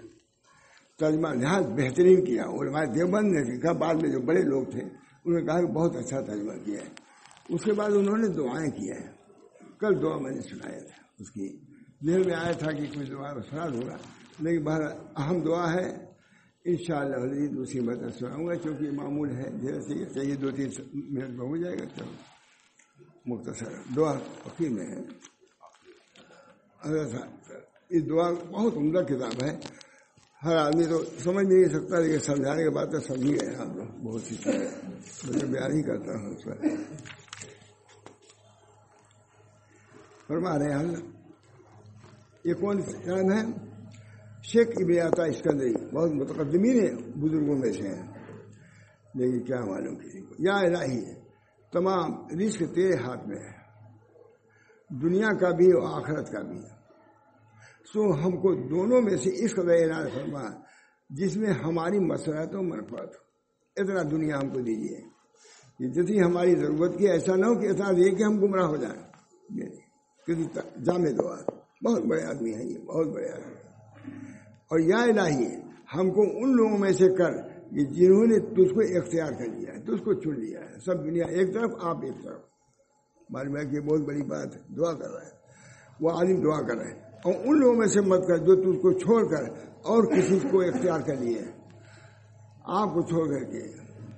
ترجمہ 0.99 1.29
نہایت 1.29 1.67
بہترین 1.67 2.25
کیا 2.25 2.43
اور 2.43 2.67
ہمارے 2.67 2.87
دیوبند 2.87 3.33
نے 3.33 3.55
لکھا، 3.55 3.73
بعد 3.73 3.95
میں 3.95 4.11
جو 4.11 4.21
بڑے 4.21 4.43
لوگ 4.43 4.65
تھے، 4.65 4.81
انہوں 4.81 5.41
نے 5.41 5.47
کہا 5.47 5.61
کہ 5.61 5.67
بہت 5.67 5.97
اچھا 5.97 6.21
ترجمہ 6.21 6.53
کیا 6.65 6.81
ہے۔ 6.81 6.89
اس 7.49 7.65
کے 7.65 7.73
بعد 7.73 7.91
انہوں 7.95 8.17
نے 8.17 8.29
دعائیں 8.29 8.71
کیا 8.71 8.95
ہے 8.95 9.07
کل 9.79 10.03
دعا 10.03 10.19
میں 10.19 10.31
نے 10.31 10.41
سنایا 10.41 10.79
تھا۔ 10.79 11.06
اس 11.19 11.31
کی 11.31 11.59
دل 12.07 12.23
میں 12.25 12.35
آیا 12.35 12.53
تھا 12.53 12.73
کہ 12.73 12.87
کچھ 12.87 13.11
دعا 13.11 13.35
سنا 13.51 13.67
دوں 13.69 13.87
گا 13.87 13.97
لیکن 14.39 14.65
بہت 14.65 14.81
اہم 15.17 15.41
دعا 15.41 15.73
ہے۔ 15.75 16.07
ان 16.65 16.77
شاء 16.89 16.99
اللہ 16.99 17.47
دوسری 17.47 17.81
مدد 17.81 18.19
سناؤں 18.19 18.47
گا 18.47 18.55
چونکہ 18.55 18.91
معمول 18.91 19.31
ہے۔ 19.37 19.51
جیسے 19.51 20.15
چاہیے، 20.15 20.35
دو 20.35 20.51
تین 20.51 20.71
منٹ 20.95 21.29
میں 21.29 21.47
ہو 21.49 21.57
جائے 21.57 21.77
گا 21.77 21.85
چلو 21.97 22.13
مختصر۔ 23.27 23.73
دعا 23.97 24.13
فقیر 24.45 24.71
میں 24.71 24.87
ہے۔ 24.87 25.01
یہ 27.91 28.01
دعا 28.01 28.31
بہت 28.31 28.77
عمدہ 28.77 28.99
کتاب 28.99 29.45
ہے۔ 29.45 29.59
ہر 30.45 30.57
آدمی 30.57 30.85
تو 30.85 31.05
سمجھ 31.05 31.47
نہیں 31.47 31.65
سکتا، 31.65 31.99
لیکن 31.99 32.19
سمجھانے 32.19 32.63
کے 32.63 32.71
بعد 32.71 32.87
تو 32.87 33.01
سمجھ 33.01 33.27
گئے۔ 33.27 33.57
آپ 33.57 33.77
لوگ 33.77 34.01
بہت 34.03 34.23
سی 34.23 34.35
چیزیں 34.37 34.71
میں 35.25 35.53
بیان 35.53 35.73
ہی 35.73 35.83
کرتا 35.83 36.13
ہوں 36.13 36.35
اس 36.35 36.45
پر۔ 36.45 36.67
فرما 40.29 40.59
رہے 40.59 40.73
ہیں۔ 40.73 40.97
یہ 42.45 42.55
کون 42.55 42.77
نام 42.77 43.33
ہے؟ 43.33 43.67
شیخ 44.43 44.69
ابن 44.77 45.13
عطا 45.13 45.25
اسکندری۔ 45.25 45.75
بہت 45.93 46.11
متقدمین 46.11 46.97
بزرگوں 47.17 47.59
میں 47.59 47.73
سے 47.73 47.89
ہیں۔ 47.89 48.03
لیکن 49.15 49.45
کیا 49.45 49.65
معلوم 49.65 49.97
کسی 49.97 50.21
کو۔ 50.21 50.35
یا 50.39 50.57
الہی، 50.57 51.05
تمام 51.73 52.29
رزق 52.39 52.63
تیرے 52.75 52.95
ہاتھ 52.95 53.29
میں 53.29 53.37
ہے۔ 53.37 53.67
دنیا 54.89 55.33
کا 55.41 55.51
بھی 55.51 55.73
اور 55.73 56.01
آخرت 56.01 56.33
کا 56.33 56.41
بھی۔ 56.41 56.61
سو 57.93 58.25
ہم 58.25 58.31
کو 58.31 58.55
دونوں 58.55 59.03
میں 59.03 59.17
سے 59.17 59.31
اس 59.35 59.55
قدر 59.55 59.69
اعلان 59.69 60.09
فرما، 60.15 60.45
جس 61.11 61.37
میں 61.37 61.53
ہماری 61.53 61.99
مسرت 61.99 62.55
و 62.55 62.63
منفرت 62.63 63.15
ہو۔ 63.15 63.27
اتنا 63.77 64.03
دنیا 64.11 64.39
ہم 64.39 64.49
کو 64.49 64.61
دیجیے 64.61 65.01
کہ 65.79 65.89
جتنی 65.89 66.23
ہماری 66.23 66.55
ضرورت 66.55 66.99
کی، 66.99 67.09
ایسا 67.09 67.37
نہ 67.37 67.47
ہو 67.47 67.55
کہ 67.55 67.67
اتنا 67.67 67.93
دے 67.93 68.11
کہ 68.11 68.23
ہم 68.23 68.41
گمراہ 68.41 68.67
ہو 68.67 68.77
جائیں۔ 68.77 69.03
جامع 70.29 71.09
دعا 71.19 71.37
بہت 71.85 72.03
بڑے 72.03 72.23
آدمی 72.23 72.55
ہیں 72.55 72.65
یہ، 72.65 72.79
بہت 72.79 73.07
بڑے 73.07 73.29
آدمی 73.29 73.55
اور 74.69 74.79
یا 74.79 74.99
الہی 74.99 75.47
ہم 75.95 76.11
کو 76.11 76.23
ان 76.23 76.57
لوگوں 76.57 76.79
میں 76.79 76.93
سے 76.93 77.09
کر 77.15 77.33
کہ 77.71 77.85
جنہوں 77.85 78.27
نے 78.27 78.39
تجھ 78.39 78.75
کو 78.75 78.81
اختیار 78.81 79.33
کر 79.33 79.45
لیا 79.45 79.75
ہے، 79.75 79.81
تجھ 79.81 80.05
کو 80.05 80.15
چن 80.15 80.41
لیا 80.41 80.61
ہے۔ 80.61 80.79
سب 80.85 81.05
دنیا 81.05 81.25
ایک 81.27 81.55
طرف، 81.55 81.71
آپ 81.83 81.97
ایک 82.05 82.25
طرف۔ 82.25 82.41
معلوم 83.31 83.57
ہے 83.57 83.67
کہ 83.67 83.81
بہت 83.81 84.01
بڑی 84.01 84.23
بات 84.23 84.57
ہے۔ 84.57 84.61
دعا 84.77 84.93
کر 84.93 85.11
رہا 85.11 85.25
ہے۔ 85.25 85.31
وہ 86.01 86.11
عالم 86.11 86.41
دعا 86.41 86.61
کر 86.63 86.77
رہے 86.77 86.91
ہیں 86.91 87.01
اور 87.25 87.33
ان 87.45 87.59
لوگوں 87.59 87.77
میں 87.77 87.87
سے 87.87 88.01
مت 88.01 88.27
کر 88.27 88.37
جو 88.37 88.55
تجھ 88.55 88.81
کو 88.83 88.93
چھوڑ 88.93 89.29
کر 89.29 89.43
اور 89.83 90.17
کسی 90.17 90.39
کو 90.51 90.61
اختیار 90.61 91.01
کر 91.01 91.17
لیے 91.17 91.39
آپ 92.65 92.95
کو 92.95 93.03
چھوڑ 93.03 93.29
کر 93.29 93.45
کے، 93.45 93.63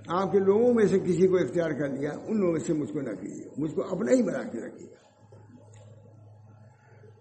آپ 0.08 0.32
کے 0.32 0.38
لوگوں 0.38 0.74
میں 0.74 0.84
سے 0.84 0.98
کسی 0.98 1.26
کو 1.26 1.36
اختیار 1.36 1.70
کر 1.70 1.88
لیا، 1.88 2.10
ان 2.26 2.36
لوگوں 2.36 2.52
میں 2.52 2.60
سے 2.60 2.72
مجھ 2.72 2.92
کو 2.92 3.00
نہ 3.00 3.14
کیجیے۔ 3.20 3.48
مجھ 3.58 3.74
کو 3.74 3.82
اپنا 3.90 4.12
ہی 4.12 4.22
بنا 4.22 4.42
کے 4.42 4.60
رکھیے۔ 4.60 5.07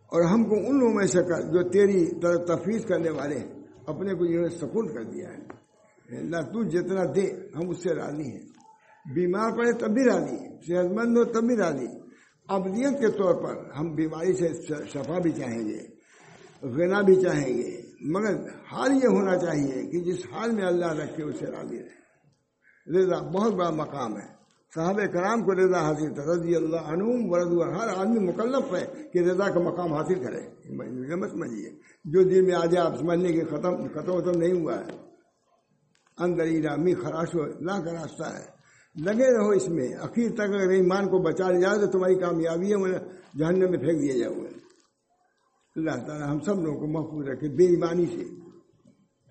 اور 0.07 0.21
ہم 0.21 0.43
کو 0.43 0.55
ان 0.55 0.79
لوگوں 0.79 0.93
میں 0.93 1.07
سے 1.07 1.23
کر 1.23 1.41
جو 1.41 1.69
تیری 1.69 2.05
طرف 2.21 2.87
کرنے 2.87 3.09
والے 3.09 3.39
ہیں، 3.39 3.53
اپنے 3.87 4.13
کو 4.13 4.23
انہوں 4.23 4.41
نے 4.41 4.49
سپورٹ 4.49 4.93
کر 4.93 5.03
دیا 5.03 5.29
ہے۔ 5.29 5.57
اللہ، 6.17 6.37
تو 6.37 6.63
جتنا 6.63 7.03
دے، 7.15 7.31
ہم 7.55 7.69
اس 7.69 7.83
سے 7.83 7.95
راضی 7.95 8.23
ہیں۔ 8.23 8.41
بیمار 9.15 9.51
پڑے 9.51 9.71
تب 9.71 9.87
بھی 9.87 10.03
راضی 10.03 10.37
صحت 10.67 10.91
مند 10.91 11.17
ہو 11.17 11.23
تب 11.23 11.43
بھی 11.43 11.57
راضی 11.57 11.85
ابدیت 12.47 12.99
کے 12.99 13.07
طور 13.07 13.35
پر 13.35 13.71
ہم 13.79 13.95
بیماری 13.95 14.33
سے 14.33 14.47
شفا 14.87 15.19
بھی 15.19 15.31
چاہیں 15.31 15.67
گے، 15.67 15.79
غنا 16.61 17.01
بھی 17.01 17.15
چاہیں 17.15 17.57
گے، 17.57 17.81
مگر 18.01 18.35
حال 18.71 18.91
یہ 18.91 19.07
ہونا 19.07 19.37
چاہیے 19.37 19.91
کہ 19.91 19.99
جس 19.99 20.25
حال 20.31 20.51
میں 20.51 20.65
اللہ 20.65 20.93
رکھے، 20.93 21.23
اسے 21.23 21.45
راضی 21.45 21.79
رہے۔ 21.79 21.97
رضا 22.97 23.19
بہت 23.19 23.53
بڑا 23.53 23.69
مقام 23.69 24.17
ہے۔ 24.17 24.36
صحابہ 24.77 25.05
کرام 25.05 25.41
کو 25.41 25.51
رضا 25.53 25.81
حاصل 25.87 26.13
تھا، 26.13 26.23
رضی 26.23 26.55
اللہ 26.55 26.81
عنوم 26.87 27.31
ورد 27.31 27.77
ہر 27.77 27.87
آدمی 27.97 28.19
مکلف 28.19 28.75
ہے 28.75 28.85
کہ 29.13 29.19
رضا 29.19 29.49
کا 29.49 29.59
مقام 29.59 29.93
حاصل 29.93 30.23
کرے۔ 30.23 30.41
مت 31.15 31.31
سمجھیے، 31.31 31.69
جو 32.05 32.23
دن 32.23 32.45
میں 32.45 32.55
آ 32.55 32.65
جائے 32.65 32.87
آپ 32.87 32.99
سمجھنے 32.99 33.31
کے 33.31 33.41
ختم 33.41 33.87
ختم 33.87 34.21
ختم 34.21 34.39
نہیں 34.39 34.61
ہوا 34.61 34.75
ہے۔ 34.75 34.91
اندر 36.17 36.45
می 36.77 36.93
خراش 36.93 37.35
ہو 37.35 37.41
اللہ 37.43 37.85
کا 37.85 37.91
راستہ 37.93 38.23
ہے۔ 38.23 38.57
لگے 39.03 39.37
رہو 39.37 39.49
اس 39.49 39.69
میں، 39.69 39.87
اخیر 39.93 40.31
تک 40.31 40.41
اگر 40.41 40.69
ایمان 40.69 41.07
کو 41.07 41.17
بچا 41.19 41.51
لیا 41.51 41.59
جائے 41.59 41.79
تو 41.79 41.87
تمہاری 41.87 42.15
کامیابی 42.15 42.73
ہے 42.73 42.99
جہنم 43.37 43.69
میں 43.69 43.79
پھینک 43.79 44.01
دیا 44.01 44.17
جاؤ 44.17 44.33
گے 44.33 44.47
اللہ 45.75 46.07
تعالیٰ 46.07 46.27
ہم 46.27 46.39
سب 46.39 46.59
لوگوں 46.59 46.79
کو 46.79 46.87
محفوظ 46.87 47.29
رکھے، 47.29 47.49
بے 47.49 47.65
ایمانی 47.65 48.05
سے۔ 48.05 48.23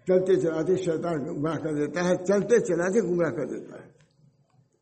چلتے 0.07 0.37
چلاتے 0.37 0.77
شیطان 0.77 1.25
گمراہ 1.25 1.57
کر 1.57 1.75
دیتا 1.75 2.09
ہے، 2.09 2.17
چلتے 2.17 2.59
چلاتے 2.59 3.01
گمراہ 3.01 3.31
کر 3.31 3.47
دیتا 3.47 3.77
ہے۔ 3.77 3.96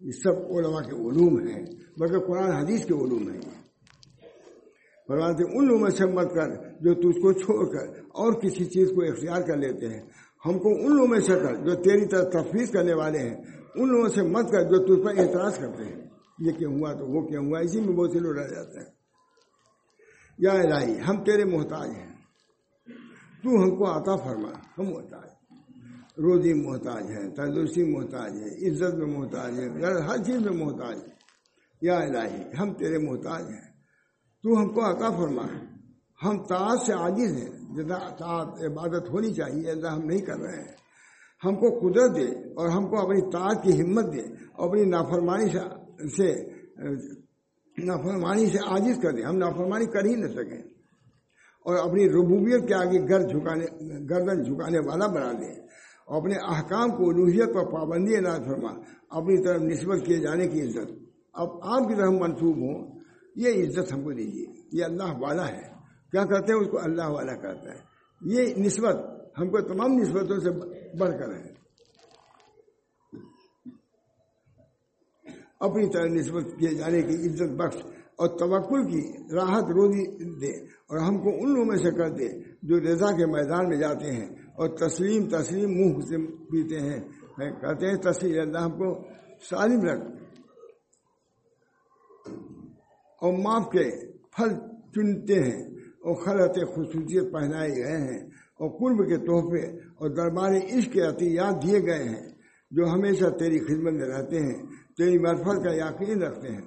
یہ 0.04 0.12
سب 0.12 0.30
علماء 0.30 0.80
کے 0.80 0.96
علوم 0.96 1.46
ہیں، 1.46 1.66
بلکہ 1.98 2.18
قرآن 2.18 2.52
حدیث 2.52 2.86
کے 2.86 2.94
علوم 2.94 3.30
ہیں۔ 3.30 3.40
فرماتے 5.08 5.58
ان 5.58 5.66
لوگوں 5.66 5.90
سے 5.90 6.06
مت 6.06 6.34
کر 6.34 6.50
جو 6.80 6.94
تجھ 6.94 7.20
کو 7.20 7.32
چھوڑ 7.32 7.76
کر 7.76 7.98
اور 8.08 8.32
کسی 8.32 8.64
چیز 8.64 8.88
کو 8.94 9.02
اختیار 9.02 9.42
کر 9.42 9.56
لیتے 9.56 9.88
ہیں۔ 9.88 10.02
ہم 10.46 10.58
کو 10.58 10.68
ان 10.68 10.92
لوگوں 10.92 11.06
میں 11.06 11.20
سے 11.20 11.34
کر 11.34 11.54
جو 11.54 11.74
تیری 11.74 12.06
طرح 12.06 12.22
تفریح 12.22 12.66
کرنے 12.72 12.94
والے 12.94 13.18
ہیں، 13.18 13.36
ان 13.74 13.88
لوگوں 13.88 14.08
سے 14.08 14.22
مت 14.22 14.50
کر 14.50 14.62
جو 14.62 14.86
تجھ 14.86 15.04
پر 15.04 15.18
اعتراض 15.18 15.58
کرتے 15.58 15.84
ہیں۔ 15.84 16.06
یہ 16.38 16.52
کیوں 16.52 16.78
ہوا 16.78 16.92
تو 16.92 17.06
وہ 17.06 17.26
کیوں 17.26 17.46
ہوا، 17.46 17.58
اسی 17.58 17.80
میں 17.80 17.96
بہت 17.96 18.10
سے 18.12 18.18
لوگ 18.18 18.32
رہ 18.32 18.48
جاتے 18.48 18.78
ہیں۔ 18.78 18.86
یا 20.38 20.50
الہی، 20.50 20.94
ہم 21.08 21.24
تیرے 21.24 21.44
محتاج 21.44 21.90
ہیں۔ 21.90 22.16
تو 23.42 23.62
ہم 23.62 23.76
کو 23.76 23.98
عطا 23.98 24.16
فرما، 24.16 24.50
ہم 24.78 24.84
محتاج 24.84 25.33
روزی 26.18 26.52
محتاج 26.54 27.10
ہے 27.10 27.22
تندرستی 27.30 27.84
محتاج 27.84 28.32
ہے 28.42 28.50
عزت 28.66 28.94
میں 28.94 29.06
محتاج 29.06 29.52
ہے 29.60 29.66
ہر 30.08 30.18
چیز 30.24 30.40
میں 30.40 30.56
محتاج 30.64 30.96
ہے 31.02 31.12
یا 31.82 31.96
الہی، 31.98 32.42
ہم 32.60 32.72
تیرے 32.74 32.98
محتاج 32.98 33.44
ہیں۔ 33.50 33.66
تو 34.42 34.60
ہم 34.60 34.68
کو 34.74 34.80
عطا 34.90 35.10
فرما۔ 35.10 35.46
ہم 36.22 36.36
تعداد 36.44 36.76
سے 36.86 36.92
عاجز 36.92 37.32
ہیں۔ 37.32 37.50
جتنا 37.74 37.98
تعداد 37.98 38.46
عبادت 38.62 39.10
ہونی 39.10 39.32
چاہیے 39.32 39.70
اللہ 39.70 39.88
ہم 39.88 40.04
نہیں 40.04 40.20
کر 40.20 40.38
رہے 40.38 40.56
ہیں۔ 40.56 40.76
ہم 41.44 41.54
کو 41.54 41.68
قدرت 41.80 42.16
دے 42.16 42.28
اور 42.54 42.68
ہم 42.68 42.86
کو 42.88 42.98
اپنی 43.00 43.20
تعداد 43.30 43.62
کی 43.64 43.82
ہمت 43.82 44.06
دے، 44.14 44.22
اور 44.52 44.68
اپنی 44.68 44.84
نافرمانی 44.84 45.48
سے 46.16 46.28
نافرمانی 47.78 48.46
سے 48.46 48.58
عاجز 48.66 48.96
کر 49.02 49.10
دیں 49.10 49.24
ہم 49.24 49.36
نافرمانی 49.36 49.86
کر 49.86 50.04
ہی 50.04 50.14
نہ 50.14 50.28
سکیں۔ 50.28 50.62
اور 51.66 51.74
اپنی 51.74 52.08
ربوبیت 52.08 52.68
کے 52.68 52.74
آگے 52.74 52.98
گر 53.10 53.20
جھکانے 53.28 53.66
گردن 54.10 54.42
جھکانے 54.42 54.78
والا 54.78 55.06
بنا 55.06 55.32
دیں 55.32 55.54
اور 56.06 56.20
اپنے 56.20 56.34
احکام 56.34 56.90
کو 56.90 57.10
الوحیت 57.10 57.54
پر 57.54 57.72
پابندی 57.72 58.20
نہ 58.20 58.28
فرما، 58.28 58.70
اپنی 59.10 59.44
طرف 59.44 59.62
نسبت 59.62 60.06
کیے 60.06 60.18
جانے 60.18 60.48
کی 60.48 60.62
عزت۔ 60.62 60.92
اب 61.32 61.48
آپ 61.62 61.88
کی 61.88 61.94
طرف 61.94 62.10
منسوب 62.20 62.56
ہوں، 62.56 62.98
یہ 63.36 63.64
عزت 63.64 63.92
ہم 63.92 64.02
کو 64.02 64.12
دیجیے، 64.12 64.46
یہ 64.72 64.84
اللہ 64.84 65.18
والا 65.18 65.48
ہے۔ 65.48 65.74
کیا 66.10 66.24
کرتے 66.24 66.52
ہیں؟ 66.52 66.60
اس 66.60 66.68
کو 66.70 66.78
اللہ 66.82 67.06
والا 67.08 67.36
کرتا 67.36 67.72
ہے 67.72 67.94
یہ 68.20 68.54
نسبت 68.58 68.96
ہم 69.38 69.48
کو 69.48 69.60
تمام 69.60 69.92
نسبتوں 69.92 70.40
سے 70.40 70.50
بڑھ 70.96 71.18
کر 71.18 71.34
ہے۔ 71.34 71.54
اپنی 75.60 75.90
طرح 75.90 76.06
نسبت 76.06 76.44
کیے 76.58 76.74
جانے 76.74 77.02
کی 77.02 77.14
عزت 77.14 77.52
بخش 77.52 77.76
اور 78.16 78.28
توکل 78.28 78.86
کی 78.86 79.12
راحت 79.34 79.64
روزی 79.64 80.34
دے 80.40 80.52
اور 80.66 80.98
ہم 80.98 81.18
کو 81.22 81.28
ان 81.28 81.48
لوگوں 81.48 81.64
میں 81.64 81.76
سے 81.76 81.90
کر 81.90 82.08
دے 82.08 82.28
جو 82.62 82.80
رضا 82.80 83.16
کے 83.16 83.26
میدان 83.26 83.68
میں 83.68 83.76
جاتے 83.76 84.12
ہیں۔ 84.12 84.28
اور 84.54 84.68
تسلیم 84.68 85.28
تسلیم 85.28 85.70
منہ 85.70 86.00
سے 86.00 86.16
پیتے 86.26 86.80
ہیں۔ 86.80 87.00
کہتے 87.36 87.86
ہیں، 87.86 87.96
تسلیم، 87.96 88.40
اللہ 88.40 88.58
ہم 88.58 88.70
کو 88.70 89.04
سالم 89.50 89.80
رکھ۔ 89.80 90.04
اور 93.20 93.32
معاف 93.38 93.70
کے 93.72 94.06
پھل 94.06 94.48
چنتے 94.94 95.34
ہیں 95.34 95.62
اور 95.74 96.14
خلط 96.14 96.58
خصوصیت 96.74 97.32
پہنائے 97.32 97.70
گئے 97.70 97.96
ہیں۔ 97.96 98.20
اور 98.54 98.68
قرب 98.68 99.08
کے 99.08 99.16
تحفے 99.16 99.76
اور 99.76 100.10
دربار 100.10 100.50
عشق 100.50 100.92
کے 100.92 101.00
عطیات 101.00 101.62
دیے 101.62 101.82
گئے 101.82 102.04
ہیں، 102.04 102.30
جو 102.70 102.88
ہمیشہ 102.88 103.24
تیری 103.38 103.58
خدمت 103.58 103.92
میں 103.92 104.08
رہتے 104.08 104.38
ہیں۔ 104.38 104.62
تیری 104.96 105.18
مرفت 105.18 105.64
کا 105.64 105.74
یقین 105.74 106.22
رکھتے 106.22 106.48
ہیں۔ 106.48 106.60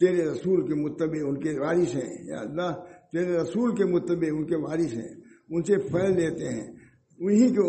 تیرے 0.00 0.24
رسول 0.24 0.66
کے 0.66 0.74
متبع 0.74 1.28
ان 1.28 1.40
کے 1.40 1.58
وارث 1.58 1.94
ہیں۔ 1.94 2.24
یا 2.24 2.40
اللہ، 2.40 2.84
تیرے 3.12 3.36
رسول 3.38 3.76
کے 3.76 3.84
متبع 3.84 4.28
ان 4.32 4.46
کے 4.46 4.56
وارث 4.56 4.94
ہیں۔ 4.94 5.14
ان 5.48 5.62
سے 5.62 5.76
پھیل 5.76 6.16
لیتے 6.16 6.48
ہیں۔ 6.48 6.73
انہی 7.18 7.48
کے 7.48 7.60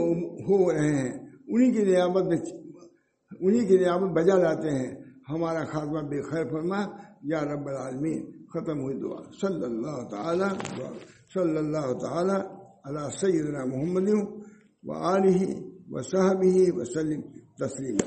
ہو 0.44 0.72
رہے 0.72 0.96
ہیں، 0.96 1.20
انہی 1.48 1.72
کی 1.72 1.92
نعمت 1.92 2.24
میں، 2.24 2.38
انہی 3.40 3.66
کی 3.66 3.78
نعمت 3.78 4.12
بجا 4.12 4.36
لاتے 4.36 4.70
ہیں۔ 4.70 4.96
ہمارا 5.30 5.64
خاتمہ 5.66 6.00
بے 6.00 6.22
خیر 6.22 6.46
فرما۔ 6.46 6.86
یا 7.24 7.42
رب 7.42 7.68
العالمین، 7.68 8.46
ختم 8.54 8.80
ہوئی 8.80 9.00
دعا۔ 9.00 9.22
صلی 9.42 9.66
اللہ 9.66 10.08
تعالی 10.10 10.76
صلی 11.34 11.58
اللہ 11.58 11.94
تعالی 11.94 12.48
اللہ 12.84 13.10
سیدنا 13.10 13.66
محمد 13.66 14.10
و 14.84 14.94
علیہ 14.94 15.56
و 15.90 16.02
صحب 16.02 16.44
ہی 16.44 16.72
وسلم 16.72 17.22
تسلیم 17.60 17.98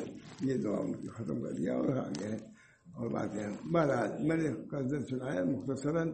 یہ 0.40 0.54
دعا 0.54 0.76
ان 0.76 0.92
کی 0.92 1.08
ختم 1.08 1.42
کر 1.42 1.52
دیا 1.52 1.74
اور 1.74 1.96
آگے 1.96 2.28
ہے 2.28 2.36
اور 2.94 3.08
باتیں 3.10 3.56
مہاراج 3.64 4.10
میں 4.20 4.36
نے 4.36 4.48
قصد 4.70 5.08
سنایا 5.10 5.44
مختصراً، 5.44 6.12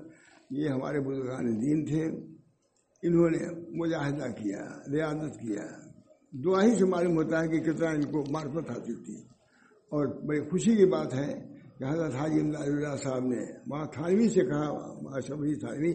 یہ 0.51 0.69
ہمارے 0.69 1.01
بزرگان 1.01 1.63
دین 1.63 1.85
تھے۔ 1.85 2.34
انہوں 3.05 3.31
نے 3.31 3.71
مجاہدہ 3.79 4.33
کیا، 4.33 4.64
ریاضت 4.93 5.40
کیا۔ 5.40 5.67
دعا 6.45 6.62
ہی 6.62 6.75
سے 6.75 6.85
معلوم 6.85 7.17
ہوتا 7.17 7.43
ہے 7.43 7.49
کہ 7.49 7.61
کتنا 7.61 7.90
ان 7.90 8.03
کو 8.03 8.25
معرفت 8.31 8.71
حاصل 8.71 9.05
تھی۔ 9.05 9.14
اور 9.85 10.07
بڑی 10.07 10.40
خوشی 10.40 10.77
کی 10.77 10.87
بات 10.87 11.14
ہے 11.14 11.55
کہ 11.79 11.85
حضرت 11.85 12.14
حاجی 12.14 12.40
اللہ 12.40 12.97
صاحب 12.97 13.25
نے 13.27 13.45
ماں 13.67 13.85
تھانوی 13.85 14.29
سے 14.29 14.40
کہا 14.40 14.69
اشرف 15.17 15.38
علی 15.38 15.55
تھانوی، 15.55 15.93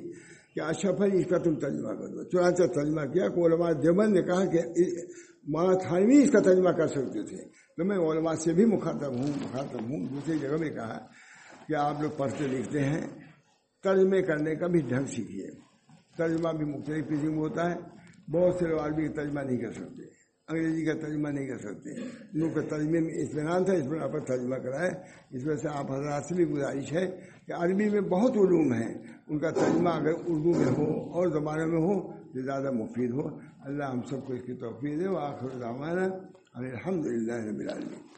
کہ 0.55 0.61
اشرف 0.61 1.01
علی 1.01 1.19
اس 1.19 1.25
کا 1.29 1.37
تم 1.37 1.55
ترجمہ 1.55 1.89
کر 1.89 2.07
دو۔ 2.07 2.23
چنانچہ 2.23 2.63
ترجمہ 2.63 3.01
کیا 3.01 3.27
کہ 3.27 3.39
علماء 3.39 3.71
دیوبند 3.71 4.13
نے 4.13 4.21
کہا 4.21 4.45
کہ 4.45 4.59
ماں 5.47 5.73
تھانوی 5.73 6.23
اس 6.23 6.31
کا 6.31 6.39
ترجمہ 6.39 6.69
کر 6.69 6.87
سکتے 6.87 7.25
تھے۔ 7.25 7.37
تو 7.77 7.85
میں 7.85 7.97
علماء 7.97 8.33
سے 8.33 8.53
بھی 8.53 8.65
مخاطب 8.65 9.15
ہوں 9.15 9.27
مخاطب 9.43 9.81
ہوں۔ 9.81 10.05
دوسری 10.05 10.39
جگہ 10.39 10.57
میں 10.59 10.69
کہا 10.69 10.97
کہ 11.67 11.75
آپ 11.75 12.01
لوگ 12.01 12.11
پڑھتے 12.17 12.47
لکھتے 12.47 12.79
ہیں، 12.83 13.07
ترجمے 13.83 14.21
کرنے 14.21 14.55
کا 14.55 14.67
بھی 14.67 14.79
ڈھنگ 14.79 15.05
سیکھیے۔ 15.05 15.68
ترجمہ 16.17 16.49
بھی 16.49 16.65
مختلف 16.65 17.07
قسم 17.07 17.37
ہوتا 17.37 17.71
ہے۔ 17.71 17.75
بہت 18.31 18.55
سے 18.59 18.67
لوگ 18.67 18.79
عربی 18.79 19.07
کا 19.07 19.13
ترجمہ 19.13 19.39
نہیں 19.39 19.57
کر 19.57 19.71
سکتے، 19.71 20.03
انگریزی 20.47 20.85
کا 20.85 20.93
ترجمہ 20.93 21.29
نہیں 21.29 21.47
کر 21.47 21.57
سکتے۔ 21.57 21.89
ان 22.01 22.39
لوگ 22.39 22.49
کے 22.49 22.61
ترجمے 22.61 22.99
میں 22.99 23.13
اطمینان 23.13 23.63
تھا، 23.65 23.73
اس 23.73 23.89
پر 23.89 23.97
آپ 24.01 24.27
ترجمہ 24.27 24.55
کرائے 24.55 24.91
اس 25.29 25.45
وجہ 25.45 25.55
سے 25.55 25.67
آپ 25.73 25.91
حضرات 25.91 26.25
سے 26.25 26.35
بھی 26.35 26.45
گزارش 26.45 26.93
ہے 26.93 27.19
کہ 27.47 27.53
عربی 27.53 27.89
میں 27.89 28.01
بہت 28.01 28.31
علوم 28.31 28.73
ہیں۔ 28.73 28.93
ان 29.27 29.39
کا 29.39 29.49
ترجمہ 29.49 29.89
اگر 29.89 30.13
اردو 30.13 30.59
میں 30.59 30.71
ہو 30.77 31.13
اور 31.13 31.27
زبانوں 31.27 31.67
میں 31.67 31.81
ہو، 31.81 32.13
تو 32.33 32.41
زیادہ 32.41 32.71
مفید 32.71 33.11
ہو۔ 33.11 33.39
اللہ 33.59 33.83
ہم 33.83 34.01
سب 34.01 34.25
کو 34.25 34.33
اس 34.33 34.41
کی 34.45 34.53
توفیق 34.53 34.99
دے۔ 34.99 35.07
وہ 35.07 35.19
آخر 35.19 35.63
الحمد 36.53 37.05
للہ 37.05 37.33
رب 37.33 37.59
العالمین۔ 37.59 38.09